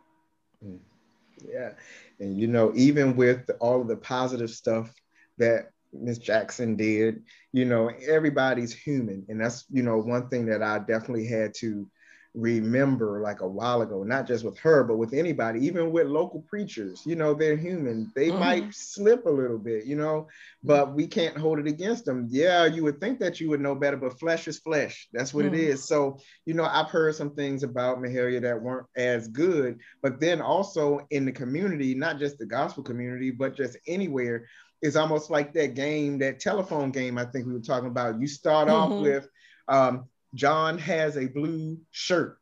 Yeah, 0.61 1.71
and 2.19 2.37
you 2.37 2.47
know, 2.47 2.71
even 2.75 3.15
with 3.15 3.49
all 3.59 3.81
of 3.81 3.87
the 3.87 3.97
positive 3.97 4.49
stuff 4.51 4.93
that 5.37 5.69
Miss 5.93 6.17
Jackson 6.17 6.75
did, 6.75 7.23
you 7.51 7.65
know, 7.65 7.89
everybody's 8.07 8.73
human, 8.73 9.25
and 9.27 9.41
that's 9.41 9.65
you 9.71 9.83
know 9.83 9.97
one 9.97 10.29
thing 10.29 10.45
that 10.47 10.61
I 10.61 10.79
definitely 10.79 11.27
had 11.27 11.53
to 11.55 11.87
remember 12.33 13.19
like 13.21 13.41
a 13.41 13.47
while 13.47 13.81
ago, 13.81 14.03
not 14.03 14.25
just 14.25 14.45
with 14.45 14.57
her, 14.59 14.83
but 14.83 14.97
with 14.97 15.13
anybody, 15.13 15.65
even 15.65 15.91
with 15.91 16.07
local 16.07 16.41
preachers. 16.41 17.01
You 17.05 17.15
know, 17.15 17.33
they're 17.33 17.57
human. 17.57 18.11
They 18.15 18.29
mm-hmm. 18.29 18.39
might 18.39 18.73
slip 18.73 19.25
a 19.25 19.29
little 19.29 19.57
bit, 19.57 19.85
you 19.85 19.97
know, 19.97 20.27
but 20.63 20.93
we 20.93 21.07
can't 21.07 21.37
hold 21.37 21.59
it 21.59 21.67
against 21.67 22.05
them. 22.05 22.27
Yeah, 22.29 22.65
you 22.65 22.83
would 22.83 23.01
think 23.01 23.19
that 23.19 23.39
you 23.39 23.49
would 23.49 23.59
know 23.59 23.75
better, 23.75 23.97
but 23.97 24.19
flesh 24.19 24.47
is 24.47 24.59
flesh. 24.59 25.09
That's 25.11 25.33
what 25.33 25.45
mm-hmm. 25.45 25.55
it 25.55 25.59
is. 25.61 25.87
So, 25.87 26.19
you 26.45 26.53
know, 26.53 26.65
I've 26.65 26.89
heard 26.89 27.15
some 27.15 27.35
things 27.35 27.63
about 27.63 27.99
Mahalia 27.99 28.41
that 28.41 28.61
weren't 28.61 28.87
as 28.95 29.27
good, 29.27 29.79
but 30.01 30.21
then 30.21 30.41
also 30.41 31.01
in 31.09 31.25
the 31.25 31.31
community, 31.33 31.95
not 31.95 32.17
just 32.17 32.37
the 32.37 32.45
gospel 32.45 32.83
community, 32.83 33.31
but 33.31 33.57
just 33.57 33.77
anywhere. 33.87 34.45
It's 34.81 34.95
almost 34.95 35.29
like 35.29 35.53
that 35.53 35.75
game, 35.75 36.17
that 36.19 36.39
telephone 36.39 36.91
game 36.91 37.17
I 37.17 37.25
think 37.25 37.45
we 37.45 37.53
were 37.53 37.59
talking 37.59 37.89
about. 37.89 38.19
You 38.19 38.27
start 38.27 38.67
mm-hmm. 38.67 38.93
off 38.93 39.01
with 39.01 39.27
um, 39.67 40.05
John 40.35 40.77
has 40.77 41.17
a 41.17 41.27
blue 41.27 41.77
shirt. 41.91 42.37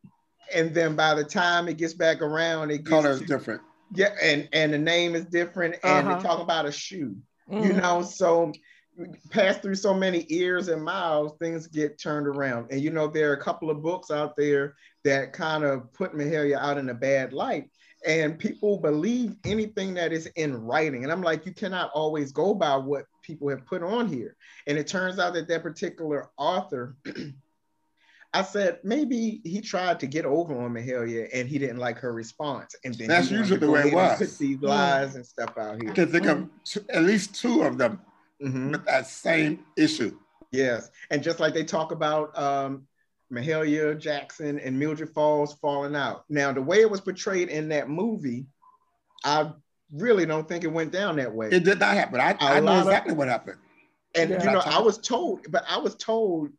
And 0.54 0.74
then 0.74 0.96
by 0.96 1.14
the 1.14 1.24
time 1.24 1.68
it 1.68 1.78
gets 1.78 1.94
back 1.94 2.22
around, 2.22 2.72
it 2.72 2.86
color 2.86 3.12
is 3.12 3.22
different. 3.22 3.62
Yeah, 3.94 4.14
and 4.22 4.48
and 4.54 4.74
the 4.74 4.78
name 4.78 5.16
is 5.16 5.26
different, 5.26 5.76
and 5.84 6.08
uh-huh. 6.08 6.18
they 6.18 6.24
talk 6.24 6.40
about 6.40 6.66
a 6.66 6.72
shoe. 6.72 7.18
Mm-hmm. 7.50 7.68
You 7.68 7.74
know, 7.74 8.02
so 8.04 8.52
pass 9.30 9.58
through 9.58 9.76
so 9.76 9.94
many 9.94 10.26
ears 10.30 10.68
and 10.68 10.84
mouths, 10.84 11.34
things 11.40 11.68
get 11.68 12.00
turned 12.00 12.28
around. 12.28 12.72
And 12.72 12.82
you 12.82 12.90
know, 12.90 13.08
there 13.08 13.32
are 13.32 13.36
a 13.36 13.42
couple 13.42 13.70
of 13.70 13.82
books 13.82 14.12
out 14.12 14.36
there 14.36 14.76
that 15.04 15.34
kind 15.34 15.64
of 15.64 15.92
put 15.94 16.14
Mahalia 16.14 16.58
out 16.58 16.78
in 16.78 16.90
a 16.90 16.94
bad 16.94 17.34
light. 17.34 17.70
And 18.06 18.40
people 18.40 18.78
believe 18.78 19.36
anything 19.44 19.94
that 19.96 20.14
is 20.14 20.26
in 20.38 20.56
writing. 20.56 21.04
And 21.04 21.12
I'm 21.12 21.22
like, 21.22 21.46
you 21.46 21.54
cannot 21.54 21.92
always 21.94 22.32
go 22.32 22.54
by 22.54 22.78
what 22.78 23.06
people 23.22 23.50
have 23.50 23.66
put 23.66 23.84
on 23.84 24.08
here. 24.08 24.38
And 24.68 24.78
it 24.78 24.88
turns 24.88 25.20
out 25.20 25.34
that 25.34 25.50
that 25.50 25.64
particular 25.64 26.30
author 26.38 26.96
I 28.34 28.44
said 28.44 28.80
maybe 28.84 29.42
he 29.44 29.60
tried 29.62 30.00
to 30.02 30.08
get 30.08 30.26
over 30.26 30.60
on 30.62 30.72
Mahalia 30.72 31.30
and 31.34 31.50
he 31.50 31.58
didn't 31.58 31.78
like 31.78 31.98
her 32.00 32.14
response. 32.14 32.76
And 32.84 32.94
then 32.94 33.08
that's 33.08 33.32
usually 33.32 33.60
the 33.60 33.72
way 33.72 33.88
it 33.88 33.94
was. 33.94 34.20
Put 34.20 34.38
these 34.38 34.62
lies 34.62 35.14
mm. 35.14 35.16
and 35.16 35.26
stuff 35.26 35.58
out 35.58 35.82
here. 35.82 35.92
I 35.92 35.94
can 35.94 36.12
think 36.12 36.26
mm. 36.26 36.32
of 36.32 36.50
two, 36.64 36.86
at 36.90 37.04
least 37.04 37.34
two 37.34 37.64
of 37.64 37.78
them 37.78 38.00
mm-hmm. 38.42 38.72
with 38.72 38.86
that 38.86 39.08
same 39.08 39.66
issue. 39.76 40.18
Yes, 40.52 40.90
and 41.12 41.22
just 41.22 41.40
like 41.40 41.54
they 41.54 41.64
talk 41.64 41.92
about 41.92 42.38
um, 42.38 42.88
Mahalia 43.32 44.00
Jackson 44.00 44.60
and 44.60 44.78
Mildred 44.78 45.14
Falls 45.14 45.54
falling 45.54 45.96
out. 45.96 46.26
Now, 46.30 46.52
the 46.52 46.62
way 46.62 46.82
it 46.82 46.90
was 46.90 47.02
portrayed 47.02 47.50
in 47.50 47.70
that 47.70 47.90
movie, 47.90 48.48
I 49.24 49.52
really 49.92 50.26
don't 50.26 50.48
think 50.48 50.64
it 50.64 50.72
went 50.72 50.92
down 50.92 51.18
that 51.18 51.34
way. 51.34 51.50
It 51.52 51.64
did 51.64 51.80
not 51.80 51.94
happen. 51.94 52.20
I, 52.20 52.36
I 52.40 52.60
know 52.60 52.80
exactly 52.80 53.12
of, 53.12 53.18
what 53.18 53.28
happened. 53.28 53.58
And 54.16 54.32
yeah, 54.32 54.44
you 54.44 54.52
know, 54.52 54.62
I 54.66 54.80
was 54.80 54.98
told, 54.98 55.46
but 55.52 55.64
I 55.70 55.78
was 55.78 55.96
told 55.96 56.50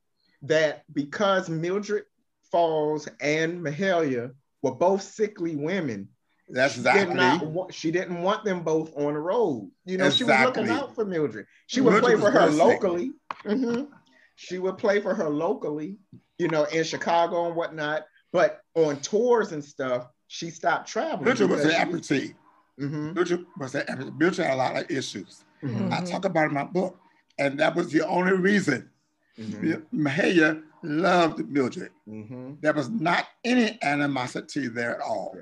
that 0.43 0.85
because 0.93 1.49
Mildred 1.49 2.05
Falls 2.51 3.09
and 3.21 3.61
Mahalia 3.61 4.33
were 4.63 4.75
both 4.75 5.03
sickly 5.03 5.57
women, 5.57 6.09
That's 6.49 6.75
she 6.75 6.81
exactly. 6.81 7.15
did 7.15 7.17
not 7.17 7.47
wa- 7.47 7.71
she 7.71 7.91
didn't 7.91 8.23
want 8.23 8.45
them 8.45 8.63
both 8.63 8.97
on 8.97 9.15
the 9.15 9.21
road. 9.21 9.71
You 9.85 9.99
know, 9.99 10.11
she 10.11 10.25
was 10.25 10.41
looking 10.41 10.69
out 10.69 10.95
for 10.95 11.05
Mildred. 11.05 11.47
She 11.67 11.81
would 11.81 11.93
Mildred 11.93 12.19
play 12.19 12.21
for 12.21 12.31
her 12.31 12.47
locally. 12.51 13.13
Mhm. 13.45 13.89
She 14.37 14.59
would 14.59 14.79
play 14.79 15.01
for 15.01 15.15
her 15.15 15.29
locally, 15.29 15.99
you 16.39 16.49
know, 16.49 16.65
in 16.65 16.83
Chicago 16.85 17.47
and 17.47 17.55
whatnot. 17.55 18.07
But 18.33 18.61
on 18.75 19.01
tours 19.01 19.53
and 19.53 19.63
stuff, 19.65 20.09
she 20.29 20.51
stopped 20.51 20.89
traveling. 20.89 21.25
Mildred 21.25 21.51
was 21.51 21.65
an 21.65 21.71
she 21.71 21.77
amputee. 21.77 22.35
Mhm, 22.81 23.15
Mildred 23.15 23.45
was 23.59 23.75
an 23.75 23.83
amputee. 23.87 24.19
Mildred 24.19 24.47
had 24.47 24.55
a 24.55 24.57
lot 24.57 24.77
of 24.77 24.91
issues. 24.91 25.45
mhm, 25.63 25.93
I 25.93 26.01
talk 26.05 26.25
about 26.25 26.45
it 26.45 26.49
in 26.49 26.55
my 26.55 26.65
book, 26.65 26.99
and 27.39 27.61
that 27.61 27.77
was 27.77 27.93
the 27.93 28.07
only 28.07 28.33
reason. 28.33 28.90
Mhm, 29.39 29.83
Mahalia 29.93 30.63
loved 30.83 31.49
Mildred. 31.49 31.93
mhm. 32.09 32.61
There 32.61 32.73
was 32.73 32.89
not 32.91 33.27
any 33.45 33.79
animosity 33.83 34.69
there 34.69 34.97
at 34.97 35.01
all. 35.01 35.37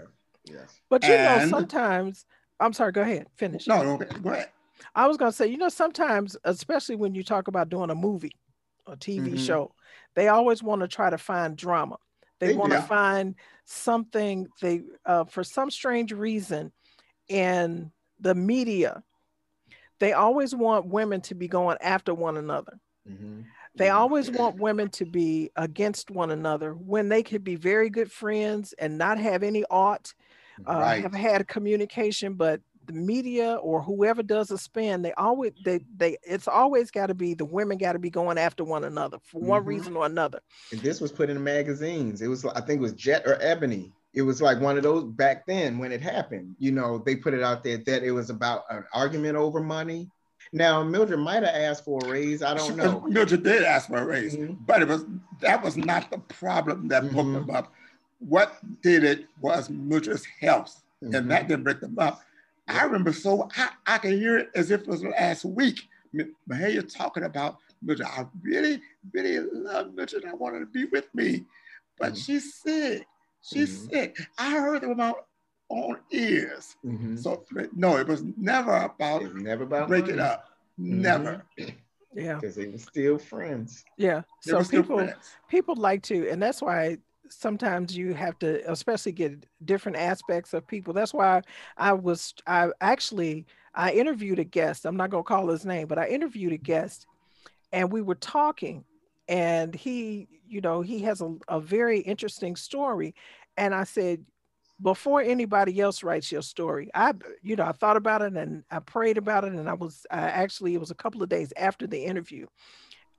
Yes. 0.45 0.81
But 0.91 1.07
you 1.07 1.17
know, 1.19 1.39
sometimes 1.51 2.27
I'm 2.61 2.73
sorry, 2.73 2.93
go 2.93 3.03
ahead, 3.03 3.27
finish. 3.37 3.67
No, 3.67 3.83
no, 3.83 3.91
okay, 3.95 4.09
go 4.21 4.31
ahead. 4.31 4.51
I 4.95 5.07
was 5.07 5.17
gonna 5.17 5.33
say, 5.33 5.47
you 5.47 5.59
know, 5.59 5.69
sometimes, 5.69 6.37
especially 6.45 6.97
when 6.97 7.15
you 7.15 7.23
talk 7.23 7.49
about 7.49 7.69
doing 7.69 7.91
a 7.91 7.95
movie 7.95 8.37
or 8.87 8.97
TV 8.97 9.33
Mhm. 9.33 9.39
show, 9.39 9.75
they 10.15 10.29
always 10.29 10.63
want 10.63 10.81
to 10.83 10.89
try 10.89 11.11
to 11.11 11.19
find 11.19 11.57
drama. 11.57 11.99
They 12.41 12.49
They 12.49 12.55
want 12.55 12.73
to 12.73 12.79
do. 12.79 12.85
find 12.85 13.35
something 13.65 14.49
they 14.61 14.83
uh, 15.05 15.25
for 15.25 15.45
some 15.45 15.71
strange 15.71 16.13
reason 16.13 16.73
in 17.29 17.93
the 18.21 18.35
media, 18.35 19.03
they 19.99 20.13
always 20.13 20.55
want 20.55 20.87
women 20.87 21.21
to 21.23 21.35
be 21.35 21.49
going 21.49 21.79
after 21.81 22.15
one 22.15 22.37
another. 22.37 22.79
Mhm. 23.09 23.45
They 23.79 23.91
always 23.91 24.31
want 24.31 24.61
women 24.61 24.89
to 24.91 25.07
be 25.07 25.51
against 25.57 26.11
one 26.11 26.31
another 26.31 26.75
when 26.75 27.09
they 27.09 27.23
could 27.23 27.45
be 27.45 27.57
very 27.57 27.91
good 27.91 28.11
friends 28.11 28.75
and 28.79 28.99
not 28.99 29.19
have 29.19 29.43
any 29.43 29.65
ought, 29.71 30.13
uh, 30.67 30.75
Right. 30.81 31.03
have 31.03 31.15
had 31.15 31.49
communication, 31.49 32.35
but 32.35 32.61
the 32.87 32.93
media 32.93 33.55
or 33.57 33.83
whoever 33.83 34.23
does 34.23 34.51
a 34.51 34.59
spin, 34.59 35.03
they 35.03 35.13
always 35.13 35.53
they 35.63 35.81
they 35.97 36.17
it's 36.23 36.49
always 36.49 36.91
got 36.91 37.07
to 37.09 37.15
be 37.15 37.35
the 37.35 37.45
women 37.45 37.79
got 37.79 37.93
to 37.93 37.99
be 37.99 38.11
going 38.11 38.39
after 38.39 38.65
one 38.65 38.85
another 38.85 39.19
for 39.23 39.41
one 39.43 39.63
Mhm. 39.63 39.67
reason 39.67 39.97
or 39.97 40.07
another. 40.07 40.41
And 40.73 40.83
this 40.83 41.01
was 41.01 41.13
put 41.13 41.31
in 41.31 41.37
the 41.37 41.43
magazines. 41.43 42.21
It 42.23 42.29
was, 42.29 42.45
I 42.45 42.61
think 42.61 42.79
it 42.79 42.83
was 42.83 42.93
Jet 42.95 43.23
or 43.27 43.41
Ebony. 43.41 43.93
It 44.15 44.23
was 44.23 44.43
like 44.43 44.61
one 44.61 44.77
of 44.77 44.83
those 44.83 45.05
back 45.05 45.47
then 45.47 45.79
when 45.79 45.93
it 45.93 46.01
happened. 46.03 46.57
You 46.59 46.73
know, 46.73 46.99
they 46.99 47.17
put 47.17 47.35
it 47.35 47.43
out 47.43 47.63
there 47.63 47.79
that 47.79 48.03
it 48.03 48.11
was 48.13 48.31
about 48.31 48.65
an 48.71 48.85
argument 48.93 49.37
over 49.37 49.61
money. 49.61 50.11
Now, 50.53 50.83
Mildred 50.83 51.21
might 51.21 51.43
have 51.43 51.55
asked 51.55 51.85
for 51.85 52.01
a 52.05 52.11
raise. 52.11 52.43
I 52.43 52.55
don't 52.55 52.77
know. 52.77 53.01
Mildred 53.09 53.43
did 53.43 53.63
ask 53.63 53.89
for 53.89 53.99
a 53.99 54.05
raise, 54.05 54.37
Mhm. 54.37 54.59
but 54.67 54.83
it 54.83 54.89
was 54.89 55.05
that 55.41 55.63
was 55.63 55.77
not 55.77 56.11
the 56.11 56.19
problem 56.19 56.89
that 56.89 57.03
broke 57.13 57.27
Mhm. 57.27 57.47
them 57.47 57.51
up. 57.55 57.73
What 58.19 58.59
did 58.83 59.05
it 59.05 59.27
was 59.41 59.71
Mildred's 59.71 60.25
health, 60.41 60.83
Mhm. 61.03 61.15
and 61.17 61.31
that 61.31 61.49
didn't 61.49 61.65
break 61.65 61.81
them 61.81 61.99
up. 61.99 62.23
I 62.67 62.85
remember 62.85 63.13
so 63.13 63.49
I, 63.57 63.71
I 63.87 63.99
can 63.99 64.13
hear 64.13 64.37
it 64.39 64.51
as 64.55 64.71
if 64.71 64.83
it 64.83 64.89
was 64.89 65.03
last 65.05 65.45
week. 65.45 65.81
Mahalia 66.51 66.91
talking 66.93 67.25
about 67.25 67.59
Mildred. 67.83 68.09
I 68.09 68.27
really, 68.43 68.83
really 69.13 69.39
love 69.53 69.95
Mildred. 69.95 70.25
I 70.25 70.35
wanted 70.35 70.61
to 70.61 70.67
be 70.67 70.87
with 70.87 71.15
me, 71.15 71.45
but 71.99 72.15
Mhm. 72.15 72.25
she's 72.25 72.55
sick. 72.55 73.07
She's 73.43 73.87
Mhm. 73.87 73.91
sick. 73.91 74.19
I 74.39 74.51
heard 74.51 74.83
it 74.83 74.89
with 74.89 74.99
my 74.99 75.15
own 75.71 75.99
ears. 76.11 76.77
Mhm. 76.85 77.19
So 77.19 77.45
no, 77.75 77.97
it 77.97 78.07
was 78.07 78.25
never 78.37 78.75
about 78.77 79.23
was 79.23 79.35
never 79.35 79.65
about 79.65 79.89
break 79.89 80.09
it 80.09 80.17
money, 80.17 80.29
up. 80.29 80.45
Never. 80.77 81.45
Yeah, 82.15 82.37
because 82.41 82.57
they 82.57 82.67
were 82.67 82.79
still 82.79 83.19
friends. 83.19 83.85
yeah. 83.99 84.23
They 84.45 84.51
So 84.51 84.65
people 84.65 85.13
people 85.49 85.77
like 85.77 86.03
to, 86.05 86.29
and 86.31 86.43
that's 86.43 86.63
why 86.63 86.97
sometimes 87.29 87.97
you 87.97 88.15
have 88.15 88.39
to, 88.39 88.71
especially 88.71 89.13
get 89.13 89.45
different 89.65 89.99
aspects 89.99 90.55
of 90.55 90.67
people. 90.67 90.95
That's 90.95 91.13
why 91.13 91.43
I 91.77 91.93
was, 91.93 92.33
I 92.47 92.71
actually, 92.81 93.47
I 93.75 93.93
interviewed 93.93 94.39
a 94.39 94.45
guest. 94.45 94.87
I'm 94.87 94.97
not 94.97 95.11
gonna 95.11 95.23
call 95.23 95.49
his 95.49 95.67
name, 95.67 95.87
but 95.87 95.99
I 95.99 96.09
interviewed 96.09 96.53
a 96.55 96.57
guest, 96.57 97.07
and 97.73 97.93
we 97.93 98.01
were 98.01 98.15
talking, 98.15 98.85
and 99.29 99.75
he, 99.75 100.29
you 100.49 100.61
know, 100.61 100.81
he 100.81 101.01
has 101.01 101.21
a, 101.21 101.35
a 101.49 101.61
very 101.61 102.01
interesting 102.01 102.57
story, 102.57 103.15
and 103.57 103.75
I 103.75 103.85
said. 103.85 104.25
Before 104.81 105.21
anybody 105.21 105.81
else 105.81 106.05
writes 106.05 106.31
your 106.31 106.43
story, 106.43 106.89
I, 106.95 107.13
you 107.43 107.57
know, 107.57 107.65
I 107.65 107.73
thought 107.73 107.97
about 107.97 108.23
it 108.23 108.35
and 108.35 108.63
I 108.71 108.79
prayed 108.79 109.19
about 109.19 109.45
it, 109.45 109.53
and 109.53 109.69
I 109.69 109.75
was 109.75 110.07
I 110.11 110.19
actually 110.19 110.75
it 110.75 110.81
was 110.81 110.93
a 110.93 110.95
couple 110.95 111.23
of 111.23 111.29
days 111.29 111.53
after 111.57 111.87
the 111.87 112.05
interview, 112.05 112.47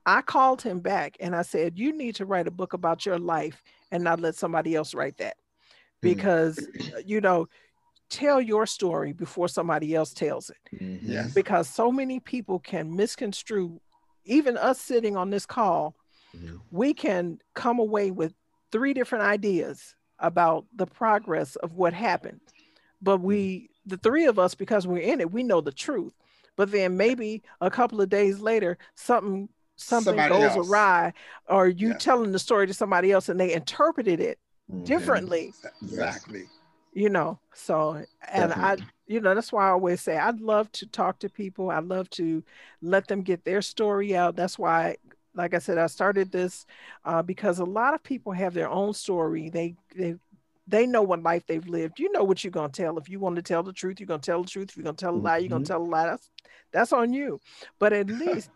I 0.06 0.22
called 0.22 0.62
him 0.62 0.80
back 0.80 1.16
and 1.20 1.36
I 1.36 1.42
said, 1.42 1.78
You 1.78 1.92
need 1.94 2.14
to 2.16 2.24
write 2.24 2.46
a 2.46 2.50
book 2.50 2.72
about 2.72 3.04
your 3.04 3.18
life 3.18 3.62
and 3.90 4.02
not 4.02 4.20
let 4.20 4.36
somebody 4.36 4.74
else 4.74 4.94
write 4.94 5.18
that. 5.18 5.36
Hmm. 6.02 6.08
Because, 6.08 6.66
uh, 6.94 7.00
you 7.04 7.20
know, 7.20 7.46
tell 8.08 8.40
your 8.40 8.66
story 8.66 9.12
before 9.12 9.46
somebody 9.46 9.94
else 9.94 10.14
tells 10.14 10.48
it. 10.50 10.56
Mhm. 10.80 11.00
Yes. 11.02 11.34
Because 11.34 11.68
so 11.68 11.92
many 11.92 12.20
people 12.20 12.58
can 12.58 12.96
misconstrue, 12.96 13.78
even 14.24 14.56
us 14.56 14.80
sitting 14.80 15.16
on 15.16 15.28
this 15.28 15.44
call, 15.44 15.94
Mhm. 16.34 16.60
we 16.70 16.94
can 16.94 17.38
come 17.54 17.78
away 17.78 18.10
with 18.10 18.34
three 18.72 18.94
different 18.94 19.24
ideas 19.24 19.94
about 20.20 20.66
the 20.74 20.86
progress 20.86 21.56
of 21.56 21.74
what 21.74 21.92
happened. 21.92 22.40
But 23.02 23.20
we, 23.20 23.70
the 23.86 23.96
three 23.96 24.26
of 24.26 24.38
us, 24.38 24.54
because 24.54 24.86
we're 24.86 24.98
in 25.02 25.20
it, 25.20 25.32
we 25.32 25.42
know 25.42 25.60
the 25.60 25.72
truth. 25.72 26.14
But 26.56 26.70
then 26.72 26.96
maybe 26.96 27.42
a 27.60 27.70
couple 27.70 28.00
of 28.00 28.08
days 28.10 28.40
later, 28.40 28.78
something 28.94 29.48
something 29.76 30.14
Somebody 30.14 30.34
goes 30.34 30.56
else. 30.56 30.68
awry, 30.68 31.12
or 31.48 31.66
you 31.68 31.88
Yeah. 31.88 31.94
telling 31.94 32.32
the 32.32 32.38
story 32.38 32.66
to 32.66 32.74
somebody 32.74 33.12
else 33.12 33.30
and 33.30 33.40
they 33.40 33.54
interpreted 33.54 34.20
it 34.20 34.38
Mhm. 34.70 34.84
differently, 34.84 35.54
Exactly. 35.82 36.48
you 36.92 37.08
know. 37.08 37.38
So 37.54 38.04
and 38.30 38.52
I 38.52 38.76
you 39.06 39.20
know, 39.20 39.34
that's 39.34 39.52
why 39.52 39.66
I 39.66 39.70
always 39.70 40.00
say 40.00 40.16
I'd 40.18 40.40
love 40.40 40.70
to 40.72 40.86
talk 40.86 41.18
to 41.20 41.28
people. 41.28 41.70
I'd 41.70 41.84
love 41.84 42.08
to 42.10 42.44
let 42.80 43.08
them 43.08 43.22
get 43.22 43.44
their 43.44 43.60
story 43.62 44.14
out. 44.14 44.36
That's 44.36 44.58
why, 44.58 44.98
like 45.34 45.54
I 45.54 45.58
said, 45.58 45.78
I 45.78 45.86
started 45.86 46.32
this 46.32 46.66
uh, 47.04 47.22
because 47.22 47.58
a 47.58 47.64
lot 47.64 47.94
of 47.94 48.02
people 48.02 48.32
have 48.32 48.54
their 48.54 48.68
own 48.68 48.92
story. 48.94 49.48
They 49.50 49.76
they 49.94 50.16
they 50.66 50.86
know 50.86 51.02
what 51.02 51.22
life 51.22 51.44
they've 51.46 51.66
lived. 51.66 51.98
You 51.98 52.12
know 52.12 52.24
what 52.24 52.44
you're 52.44 52.50
gonna 52.50 52.68
tell. 52.68 52.98
If 52.98 53.08
you 53.08 53.20
want 53.20 53.36
to 53.36 53.42
tell 53.42 53.62
the 53.62 53.72
truth, 53.72 54.00
you're 54.00 54.06
gonna 54.06 54.20
tell 54.20 54.42
the 54.42 54.48
truth. 54.48 54.70
If 54.70 54.76
you're 54.76 54.84
gonna 54.84 54.96
tell 54.96 55.14
a 55.14 55.18
lie, 55.18 55.38
you're 55.38 55.48
gonna 55.48 55.64
Mhm. 55.64 55.68
tell 55.68 55.82
a 55.82 55.84
lie. 55.84 56.06
That's 56.06 56.30
that's 56.72 56.92
on 56.92 57.12
you. 57.12 57.40
But 57.78 57.92
at 57.92 58.08
least, 58.10 58.50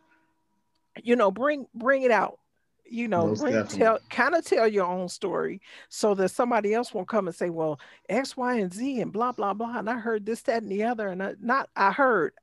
you 1.02 1.16
know, 1.16 1.30
bring 1.30 1.66
bring 1.74 2.02
it 2.02 2.10
out. 2.10 2.38
You 2.86 3.08
know, 3.08 3.34
bring, 3.34 3.54
tell 3.66 3.98
kind 4.10 4.34
of 4.34 4.44
tell 4.44 4.68
your 4.68 4.84
own 4.84 5.08
story 5.08 5.62
so 5.88 6.14
that 6.16 6.28
somebody 6.28 6.74
else 6.74 6.92
won't 6.92 7.08
come 7.08 7.26
and 7.26 7.34
say, 7.34 7.48
well, 7.48 7.80
X, 8.10 8.36
Y, 8.36 8.56
and 8.60 8.72
Z 8.72 9.00
and 9.00 9.10
blah, 9.12 9.32
blah, 9.32 9.54
blah. 9.54 9.78
And 9.78 9.88
I 9.88 9.98
heard 9.98 10.26
this, 10.26 10.42
that, 10.42 10.62
and 10.62 10.70
the 10.70 10.84
other. 10.84 11.08
And 11.08 11.22
I, 11.22 11.34
not 11.40 11.70
I 11.74 11.92
heard, 11.92 12.34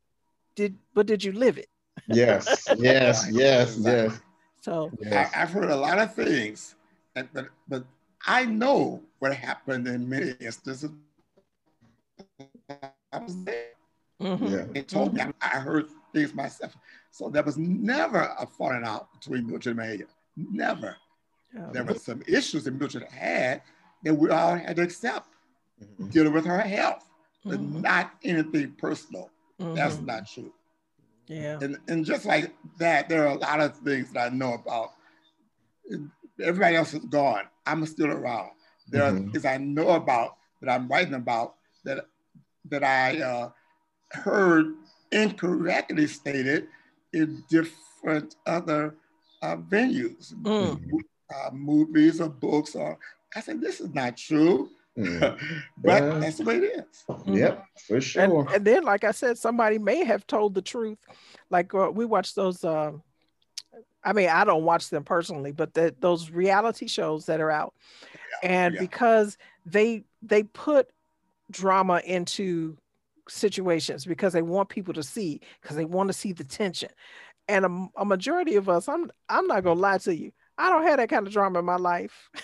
did 0.55 0.77
but 0.95 1.05
did 1.05 1.23
you 1.23 1.31
live 1.31 1.57
it? 1.59 1.69
Yes, 2.13 2.67
yes, 2.77 3.27
yes, 3.31 3.77
yes. 3.79 4.19
So 4.61 4.91
yes. 4.99 5.31
I, 5.35 5.41
I've 5.41 5.51
heard 5.51 5.69
a 5.71 5.75
lot 5.75 5.97
of 5.99 6.13
things, 6.13 6.75
and, 7.15 7.27
but 7.33 7.47
but 7.67 7.85
I 8.27 8.45
know 8.45 9.01
what 9.19 9.33
happened 9.35 9.87
in 9.87 10.07
many 10.07 10.31
instances. 10.39 10.91
I 13.11 13.17
was 13.19 13.43
there. 13.43 13.65
mhm. 14.21 14.49
Yeah. 14.49 14.65
They 14.73 14.81
told 14.83 15.13
me 15.13 15.21
I, 15.21 15.31
I 15.41 15.59
heard 15.59 15.87
things 16.13 16.33
myself. 16.33 16.75
So 17.11 17.29
there 17.29 17.43
was 17.43 17.57
never 17.57 18.33
a 18.39 18.45
falling 18.45 18.83
out 18.85 19.11
between 19.13 19.47
Mildred 19.47 19.77
and 19.77 19.79
Mahalia. 19.79 20.07
Never. 20.37 20.95
Yeah. 21.53 21.67
There 21.73 21.83
were 21.83 21.95
some 21.95 22.21
issues 22.27 22.63
that 22.65 22.73
Mildred 22.79 23.03
had 23.11 23.61
that 24.03 24.13
we 24.15 24.29
all 24.29 24.55
had 24.55 24.75
to 24.77 24.83
accept, 24.83 25.27
Mhm. 25.81 26.11
dealing 26.11 26.33
with 26.33 26.45
her 26.45 26.59
health, 26.61 27.09
but 27.43 27.59
Mhm. 27.59 27.81
not 27.81 28.11
anything 28.23 28.71
personal. 28.73 29.29
That's 29.59 29.97
Mhm. 29.97 30.05
not 30.05 30.27
true. 30.27 30.53
Yeah. 31.27 31.57
And, 31.61 31.77
and 31.87 32.05
just 32.05 32.25
like 32.25 32.53
that, 32.79 33.09
there 33.09 33.23
are 33.27 33.35
a 33.35 33.39
lot 33.39 33.59
of 33.59 33.77
things 33.77 34.11
that 34.13 34.31
I 34.31 34.35
know 34.35 34.53
about. 34.53 34.91
Everybody 36.41 36.75
else 36.75 36.93
is 36.93 37.05
gone. 37.05 37.43
I'm 37.65 37.85
still 37.85 38.07
around. 38.11 38.51
There 38.89 39.03
are 39.03 39.11
Mhm. 39.11 39.31
things 39.31 39.45
I 39.45 39.57
know 39.57 39.89
about 39.91 40.37
that 40.61 40.69
I'm 40.71 40.87
writing 40.87 41.13
about 41.13 41.55
that 41.83 42.05
that 42.69 42.83
I 42.83 43.19
uh, 43.21 43.51
heard 44.11 44.75
incorrectly 45.11 46.07
stated 46.07 46.67
in 47.13 47.43
different 47.49 48.35
other 48.45 48.95
uh, 49.41 49.57
venues, 49.57 50.33
Mm. 50.33 50.79
uh, 51.33 51.49
movies 51.51 52.21
or 52.21 52.29
books. 52.29 52.75
Or 52.75 52.99
I 53.35 53.41
said, 53.41 53.59
this 53.59 53.81
is 53.81 53.93
not 53.93 54.17
true. 54.17 54.69
but 55.19 56.03
Yeah. 56.03 56.19
that's 56.19 56.37
the 56.37 56.43
way 56.43 56.57
it 56.57 56.63
is. 56.63 57.03
Yep, 57.25 57.65
for 57.87 58.01
sure. 58.01 58.47
and 58.53 58.65
then, 58.65 58.83
like 58.83 59.03
I 59.03 59.11
said, 59.11 59.37
somebody 59.37 59.77
may 59.79 60.03
have 60.03 60.27
told 60.27 60.53
the 60.53 60.61
truth. 60.61 60.97
Like 61.49 61.73
uh, 61.73 61.91
we 61.91 62.05
watch 62.05 62.35
those. 62.35 62.63
Uh, 62.63 62.93
I 64.03 64.13
mean, 64.13 64.29
I 64.29 64.43
don't 64.43 64.63
watch 64.63 64.89
them 64.89 65.03
personally, 65.03 65.51
but 65.51 65.73
the, 65.73 65.95
those 65.99 66.31
reality 66.31 66.87
shows 66.87 67.25
that 67.27 67.39
are 67.39 67.51
out, 67.51 67.73
and 68.43 68.75
yeah. 68.75 68.81
because 68.81 69.37
they 69.65 70.03
they 70.21 70.43
put 70.43 70.89
drama 71.51 72.01
into 72.05 72.77
situations 73.27 74.05
because 74.05 74.33
they 74.33 74.41
want 74.41 74.69
people 74.69 74.93
to 74.93 75.03
see 75.03 75.39
because 75.61 75.75
they 75.77 75.85
want 75.85 76.07
to 76.07 76.13
see 76.13 76.31
the 76.31 76.43
tension 76.43 76.89
and 77.47 77.65
a, 77.65 77.87
a 77.97 78.05
majority 78.05 78.55
of 78.55 78.67
us 78.67 78.89
i'm 78.89 79.11
i'm 79.29 79.47
not 79.47 79.63
gonna 79.63 79.79
lie 79.79 79.97
to 79.97 80.15
you 80.15 80.31
I 80.57 80.69
don't 80.69 80.83
have 80.83 80.97
that 80.97 81.09
kind 81.09 81.25
of 81.25 81.33
drama 81.33 81.59
in 81.59 81.65
my 81.65 81.77
life. 81.77 82.29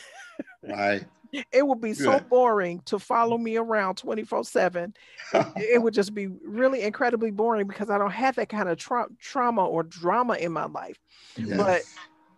Right. 0.64 1.04
It 1.52 1.66
would 1.66 1.82
be 1.82 1.94
so 1.94 2.20
boring 2.20 2.82
to 2.86 3.00
follow 3.00 3.38
me 3.38 3.58
around 3.58 3.96
24 3.96 4.44
7. 4.44 4.94
It 5.58 5.82
would 5.82 5.94
just 5.94 6.14
be 6.14 6.28
really 6.28 6.84
incredibly 6.84 7.32
boring 7.32 7.68
because 7.68 7.90
I 7.90 7.98
don't 7.98 8.12
have 8.12 8.36
that 8.36 8.50
kind 8.50 8.70
of 8.70 8.78
tra- 8.78 9.08
trauma 9.20 9.66
or 9.66 9.84
drama 9.84 10.36
in 10.36 10.52
my 10.52 10.66
life. 10.66 11.00
But 11.58 11.82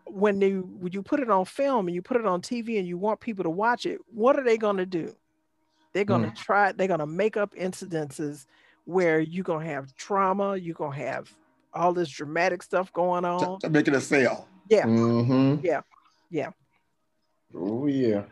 when 0.05 0.41
you 0.41 0.69
when 0.79 0.91
you 0.93 1.03
put 1.03 1.19
it 1.19 1.29
on 1.29 1.45
film 1.45 1.87
and 1.87 1.95
you 1.95 2.01
put 2.01 2.17
it 2.17 2.25
on 2.25 2.41
TV 2.41 2.79
and 2.79 2.87
you 2.87 2.97
want 2.97 3.19
people 3.19 3.43
to 3.43 3.49
watch 3.49 3.85
it, 3.85 3.99
what 4.13 4.37
are 4.39 4.43
they 4.43 4.57
going 4.57 4.77
to 4.77 4.85
do? 4.85 5.13
They're 5.93 6.05
going 6.05 6.23
to 6.23 6.35
try. 6.35 6.71
They're 6.71 6.87
going 6.87 6.99
to 6.99 7.07
make 7.07 7.37
up 7.37 7.53
incidences 7.55 8.45
where 8.85 9.19
you're 9.19 9.43
going 9.43 9.65
to 9.65 9.73
have 9.73 9.93
trauma. 9.95 10.55
You're 10.55 10.75
going 10.75 10.97
to 10.97 11.05
have 11.05 11.31
all 11.73 11.93
this 11.93 12.09
dramatic 12.09 12.63
stuff 12.63 12.91
going 12.93 13.23
to, 13.23 13.29
on. 13.29 13.59
to 13.59 13.69
make 13.69 13.87
it 13.87 13.93
a 13.93 14.01
sale. 14.01 14.47
Yeah. 14.69 14.85
Mm-hmm. 14.85 15.65
Yeah. 15.65 15.81
Yeah. 16.29 16.49
Oh 17.55 17.87
yeah. 17.87 18.23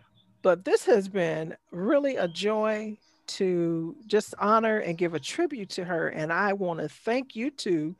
But 0.42 0.66
this 0.66 0.86
has 0.86 1.08
been 1.08 1.56
really 1.72 2.16
a 2.16 2.28
joy 2.28 2.98
to 3.28 3.96
just 4.08 4.34
honor 4.40 4.80
and 4.80 4.98
give 4.98 5.14
a 5.14 5.20
tribute 5.20 5.70
to 5.72 5.84
her. 5.84 6.08
And 6.10 6.32
I 6.32 6.54
want 6.54 6.80
to 6.80 6.88
thank 6.88 7.36
you 7.36 7.52
too. 7.52 7.96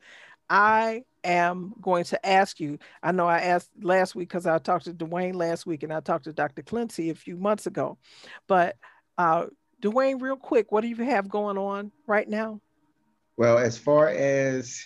I 0.48 1.04
am 1.24 1.74
going 1.82 2.04
to 2.04 2.26
ask 2.26 2.58
you. 2.58 2.78
I 3.02 3.12
know 3.12 3.26
I 3.26 3.40
asked 3.40 3.70
last 3.82 4.14
week 4.14 4.28
because 4.28 4.46
I 4.46 4.58
talked 4.58 4.86
to 4.86 4.94
Dwayne 4.94 5.34
last 5.34 5.66
week 5.66 5.82
and 5.82 5.92
I 5.92 6.00
talked 6.00 6.24
to 6.24 6.32
Dr. 6.32 6.62
Clency 6.62 7.10
a 7.10 7.14
few 7.14 7.36
months 7.36 7.66
ago. 7.66 7.98
But 8.46 8.76
uh, 9.18 9.46
Dwayne, 9.82 10.20
real 10.20 10.36
quick, 10.36 10.72
what 10.72 10.80
do 10.80 10.88
you 10.88 10.96
have 10.96 11.28
going 11.28 11.58
on 11.58 11.92
right 12.06 12.28
now? 12.28 12.60
Well, 13.36 13.58
as 13.58 13.78
far 13.78 14.08
as 14.08 14.82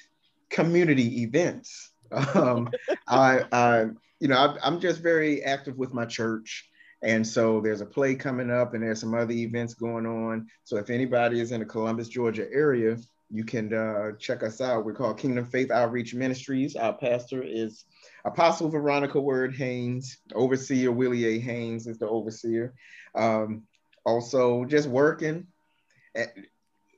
community 0.50 1.22
events, 1.22 1.92
um, 2.34 2.70
I, 3.08 3.44
I, 3.52 3.86
you 4.20 4.28
know, 4.28 4.36
I, 4.36 4.56
I'm 4.62 4.80
just 4.80 5.00
very 5.00 5.42
active 5.44 5.78
with 5.78 5.94
my 5.94 6.04
church, 6.04 6.68
and 7.02 7.26
so 7.26 7.60
there's 7.60 7.80
a 7.80 7.86
play 7.86 8.14
coming 8.14 8.50
up, 8.50 8.74
and 8.74 8.82
there's 8.82 9.00
some 9.00 9.14
other 9.14 9.32
events 9.32 9.74
going 9.74 10.06
on. 10.06 10.46
So 10.64 10.76
if 10.76 10.90
anybody 10.90 11.40
is 11.40 11.52
in 11.52 11.60
the 11.60 11.66
Columbus, 11.66 12.08
Georgia 12.08 12.46
area, 12.52 12.96
you 13.30 13.44
can 13.44 13.72
uh, 13.72 14.12
check 14.18 14.42
us 14.42 14.60
out. 14.60 14.84
We're 14.84 14.94
called 14.94 15.18
Kingdom 15.18 15.46
Faith 15.46 15.70
Outreach 15.70 16.14
Ministries. 16.14 16.76
Our 16.76 16.92
pastor 16.92 17.42
is 17.42 17.84
Apostle 18.24 18.68
Veronica 18.68 19.20
Word 19.20 19.54
Haynes. 19.56 20.18
Overseer 20.34 20.92
Willie 20.92 21.24
A. 21.26 21.38
Haynes 21.38 21.86
is 21.86 21.98
the 21.98 22.08
overseer. 22.08 22.74
Um, 23.14 23.62
also, 24.04 24.64
just 24.64 24.88
working. 24.88 25.46
at- 26.14 26.34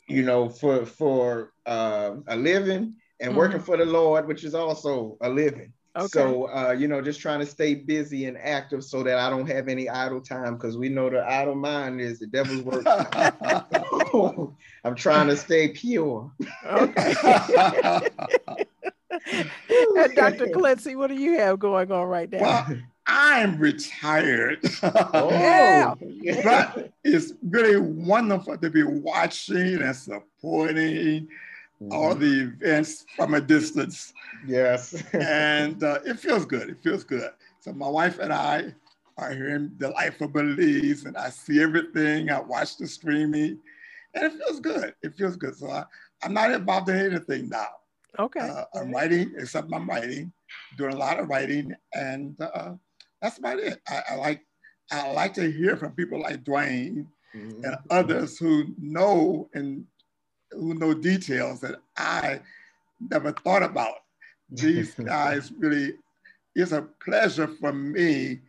you 0.09 0.23
know, 0.23 0.49
for 0.51 0.85
for 0.85 1.53
uh, 1.67 2.17
a 2.27 2.37
living 2.37 2.97
and 3.21 3.35
working 3.37 3.61
for 3.61 3.77
the 3.77 3.85
Lord, 3.87 4.27
which 4.27 4.45
is 4.45 4.55
also 4.55 5.17
a 5.23 5.29
living. 5.31 5.73
Okay. 5.97 6.09
So 6.09 6.49
uh, 6.49 6.73
you 6.73 6.89
know, 6.89 7.01
just 7.01 7.21
trying 7.21 7.41
to 7.41 7.47
stay 7.47 7.75
busy 7.75 8.27
and 8.27 8.37
active 8.37 8.83
so 8.83 9.03
that 9.05 9.19
I 9.19 9.31
don't 9.31 9.47
have 9.47 9.69
any 9.69 9.89
idle 9.89 10.21
time 10.21 10.55
because 10.57 10.77
we 10.77 10.89
know 10.89 11.09
the 11.09 11.25
idle 11.25 11.55
mind 11.55 12.01
is 12.01 12.19
the 12.19 12.27
devil's 12.27 12.63
work. 12.63 12.85
I'm 14.85 14.95
trying 14.97 15.29
to 15.29 15.37
stay 15.37 15.69
pure. 15.69 16.33
Okay. 16.67 17.15
and 19.11 20.15
Dr. 20.15 20.47
Clency, 20.47 20.97
what 20.97 21.09
do 21.09 21.15
you 21.15 21.39
have 21.39 21.59
going 21.59 21.93
on 21.93 22.09
right 22.09 22.31
now? 22.31 22.41
well, 22.41 22.67
I'm 23.07 23.59
retired. 23.59 24.59
Oh, 24.83 25.29
Yeah. 25.31 25.95
but 26.45 26.93
it's 27.05 27.35
really 27.43 27.77
wonderful 27.77 28.57
to 28.59 28.71
be 28.71 28.83
watching 28.83 29.83
and 29.83 29.97
supporting 29.97 31.29
all 31.91 32.15
the 32.15 32.43
events 32.55 33.05
from 33.17 33.35
a 33.35 33.41
distance. 33.41 34.13
yes. 34.47 34.95
and 35.15 35.83
uh, 35.83 36.01
it 36.05 36.19
feels 36.19 36.45
good. 36.47 36.69
It 36.71 36.83
feels 36.83 37.05
good. 37.05 37.31
So 37.61 37.73
my 37.73 37.89
wife 37.89 38.19
and 38.19 38.33
I 38.33 38.75
are 39.17 39.33
here 39.33 39.55
in 39.55 39.75
the 39.79 39.91
life 39.91 40.21
of 40.21 40.33
Belize, 40.33 41.05
and 41.05 41.17
I 41.17 41.31
see 41.31 41.63
everything. 41.63 42.31
I 42.31 42.41
watch 42.41 42.77
the 42.77 42.87
streaming, 42.87 43.59
and 44.15 44.25
it 44.25 44.33
feels 44.33 44.61
good. 44.61 44.95
It 45.03 45.15
feels 45.15 45.37
good. 45.37 45.57
So 45.57 45.71
I, 45.71 45.85
I'm 46.23 46.35
not 46.35 46.51
involved 46.51 46.89
in 46.89 46.97
anything 46.97 47.49
now. 47.49 47.69
Okay. 48.19 48.41
Uh, 48.41 48.65
I'm 48.75 48.93
writing, 48.93 49.33
except 49.39 49.73
I'm 49.73 49.89
writing, 49.89 50.33
doing 50.77 50.95
a 50.95 50.99
lot 50.99 51.19
of 51.19 51.29
writing, 51.29 51.73
and 51.95 52.41
uh, 52.41 52.73
that's 53.23 53.39
about 53.39 53.59
it. 53.59 53.81
I, 53.89 54.03
I 54.11 54.15
like 54.17 54.43
I 54.93 55.13
like 55.13 55.33
to 55.35 55.51
hear 55.51 55.77
from 55.77 55.93
people 55.93 56.21
like 56.21 56.45
Dwayne 56.45 57.07
Mhm. 57.35 57.65
and 57.65 57.77
others 57.91 58.39
who 58.39 58.67
know 58.79 59.49
and 59.55 59.85
who 60.55 60.75
know 60.75 60.95
details 60.95 61.61
that 61.61 61.77
I 61.97 62.41
never 63.11 63.33
thought 63.33 63.63
about. 63.63 63.97
These 64.51 64.95
guys 65.05 65.53
really, 65.59 65.95
it's 66.55 66.73
a 66.73 66.83
pleasure 67.05 67.49
for 67.61 67.73
me 67.73 68.41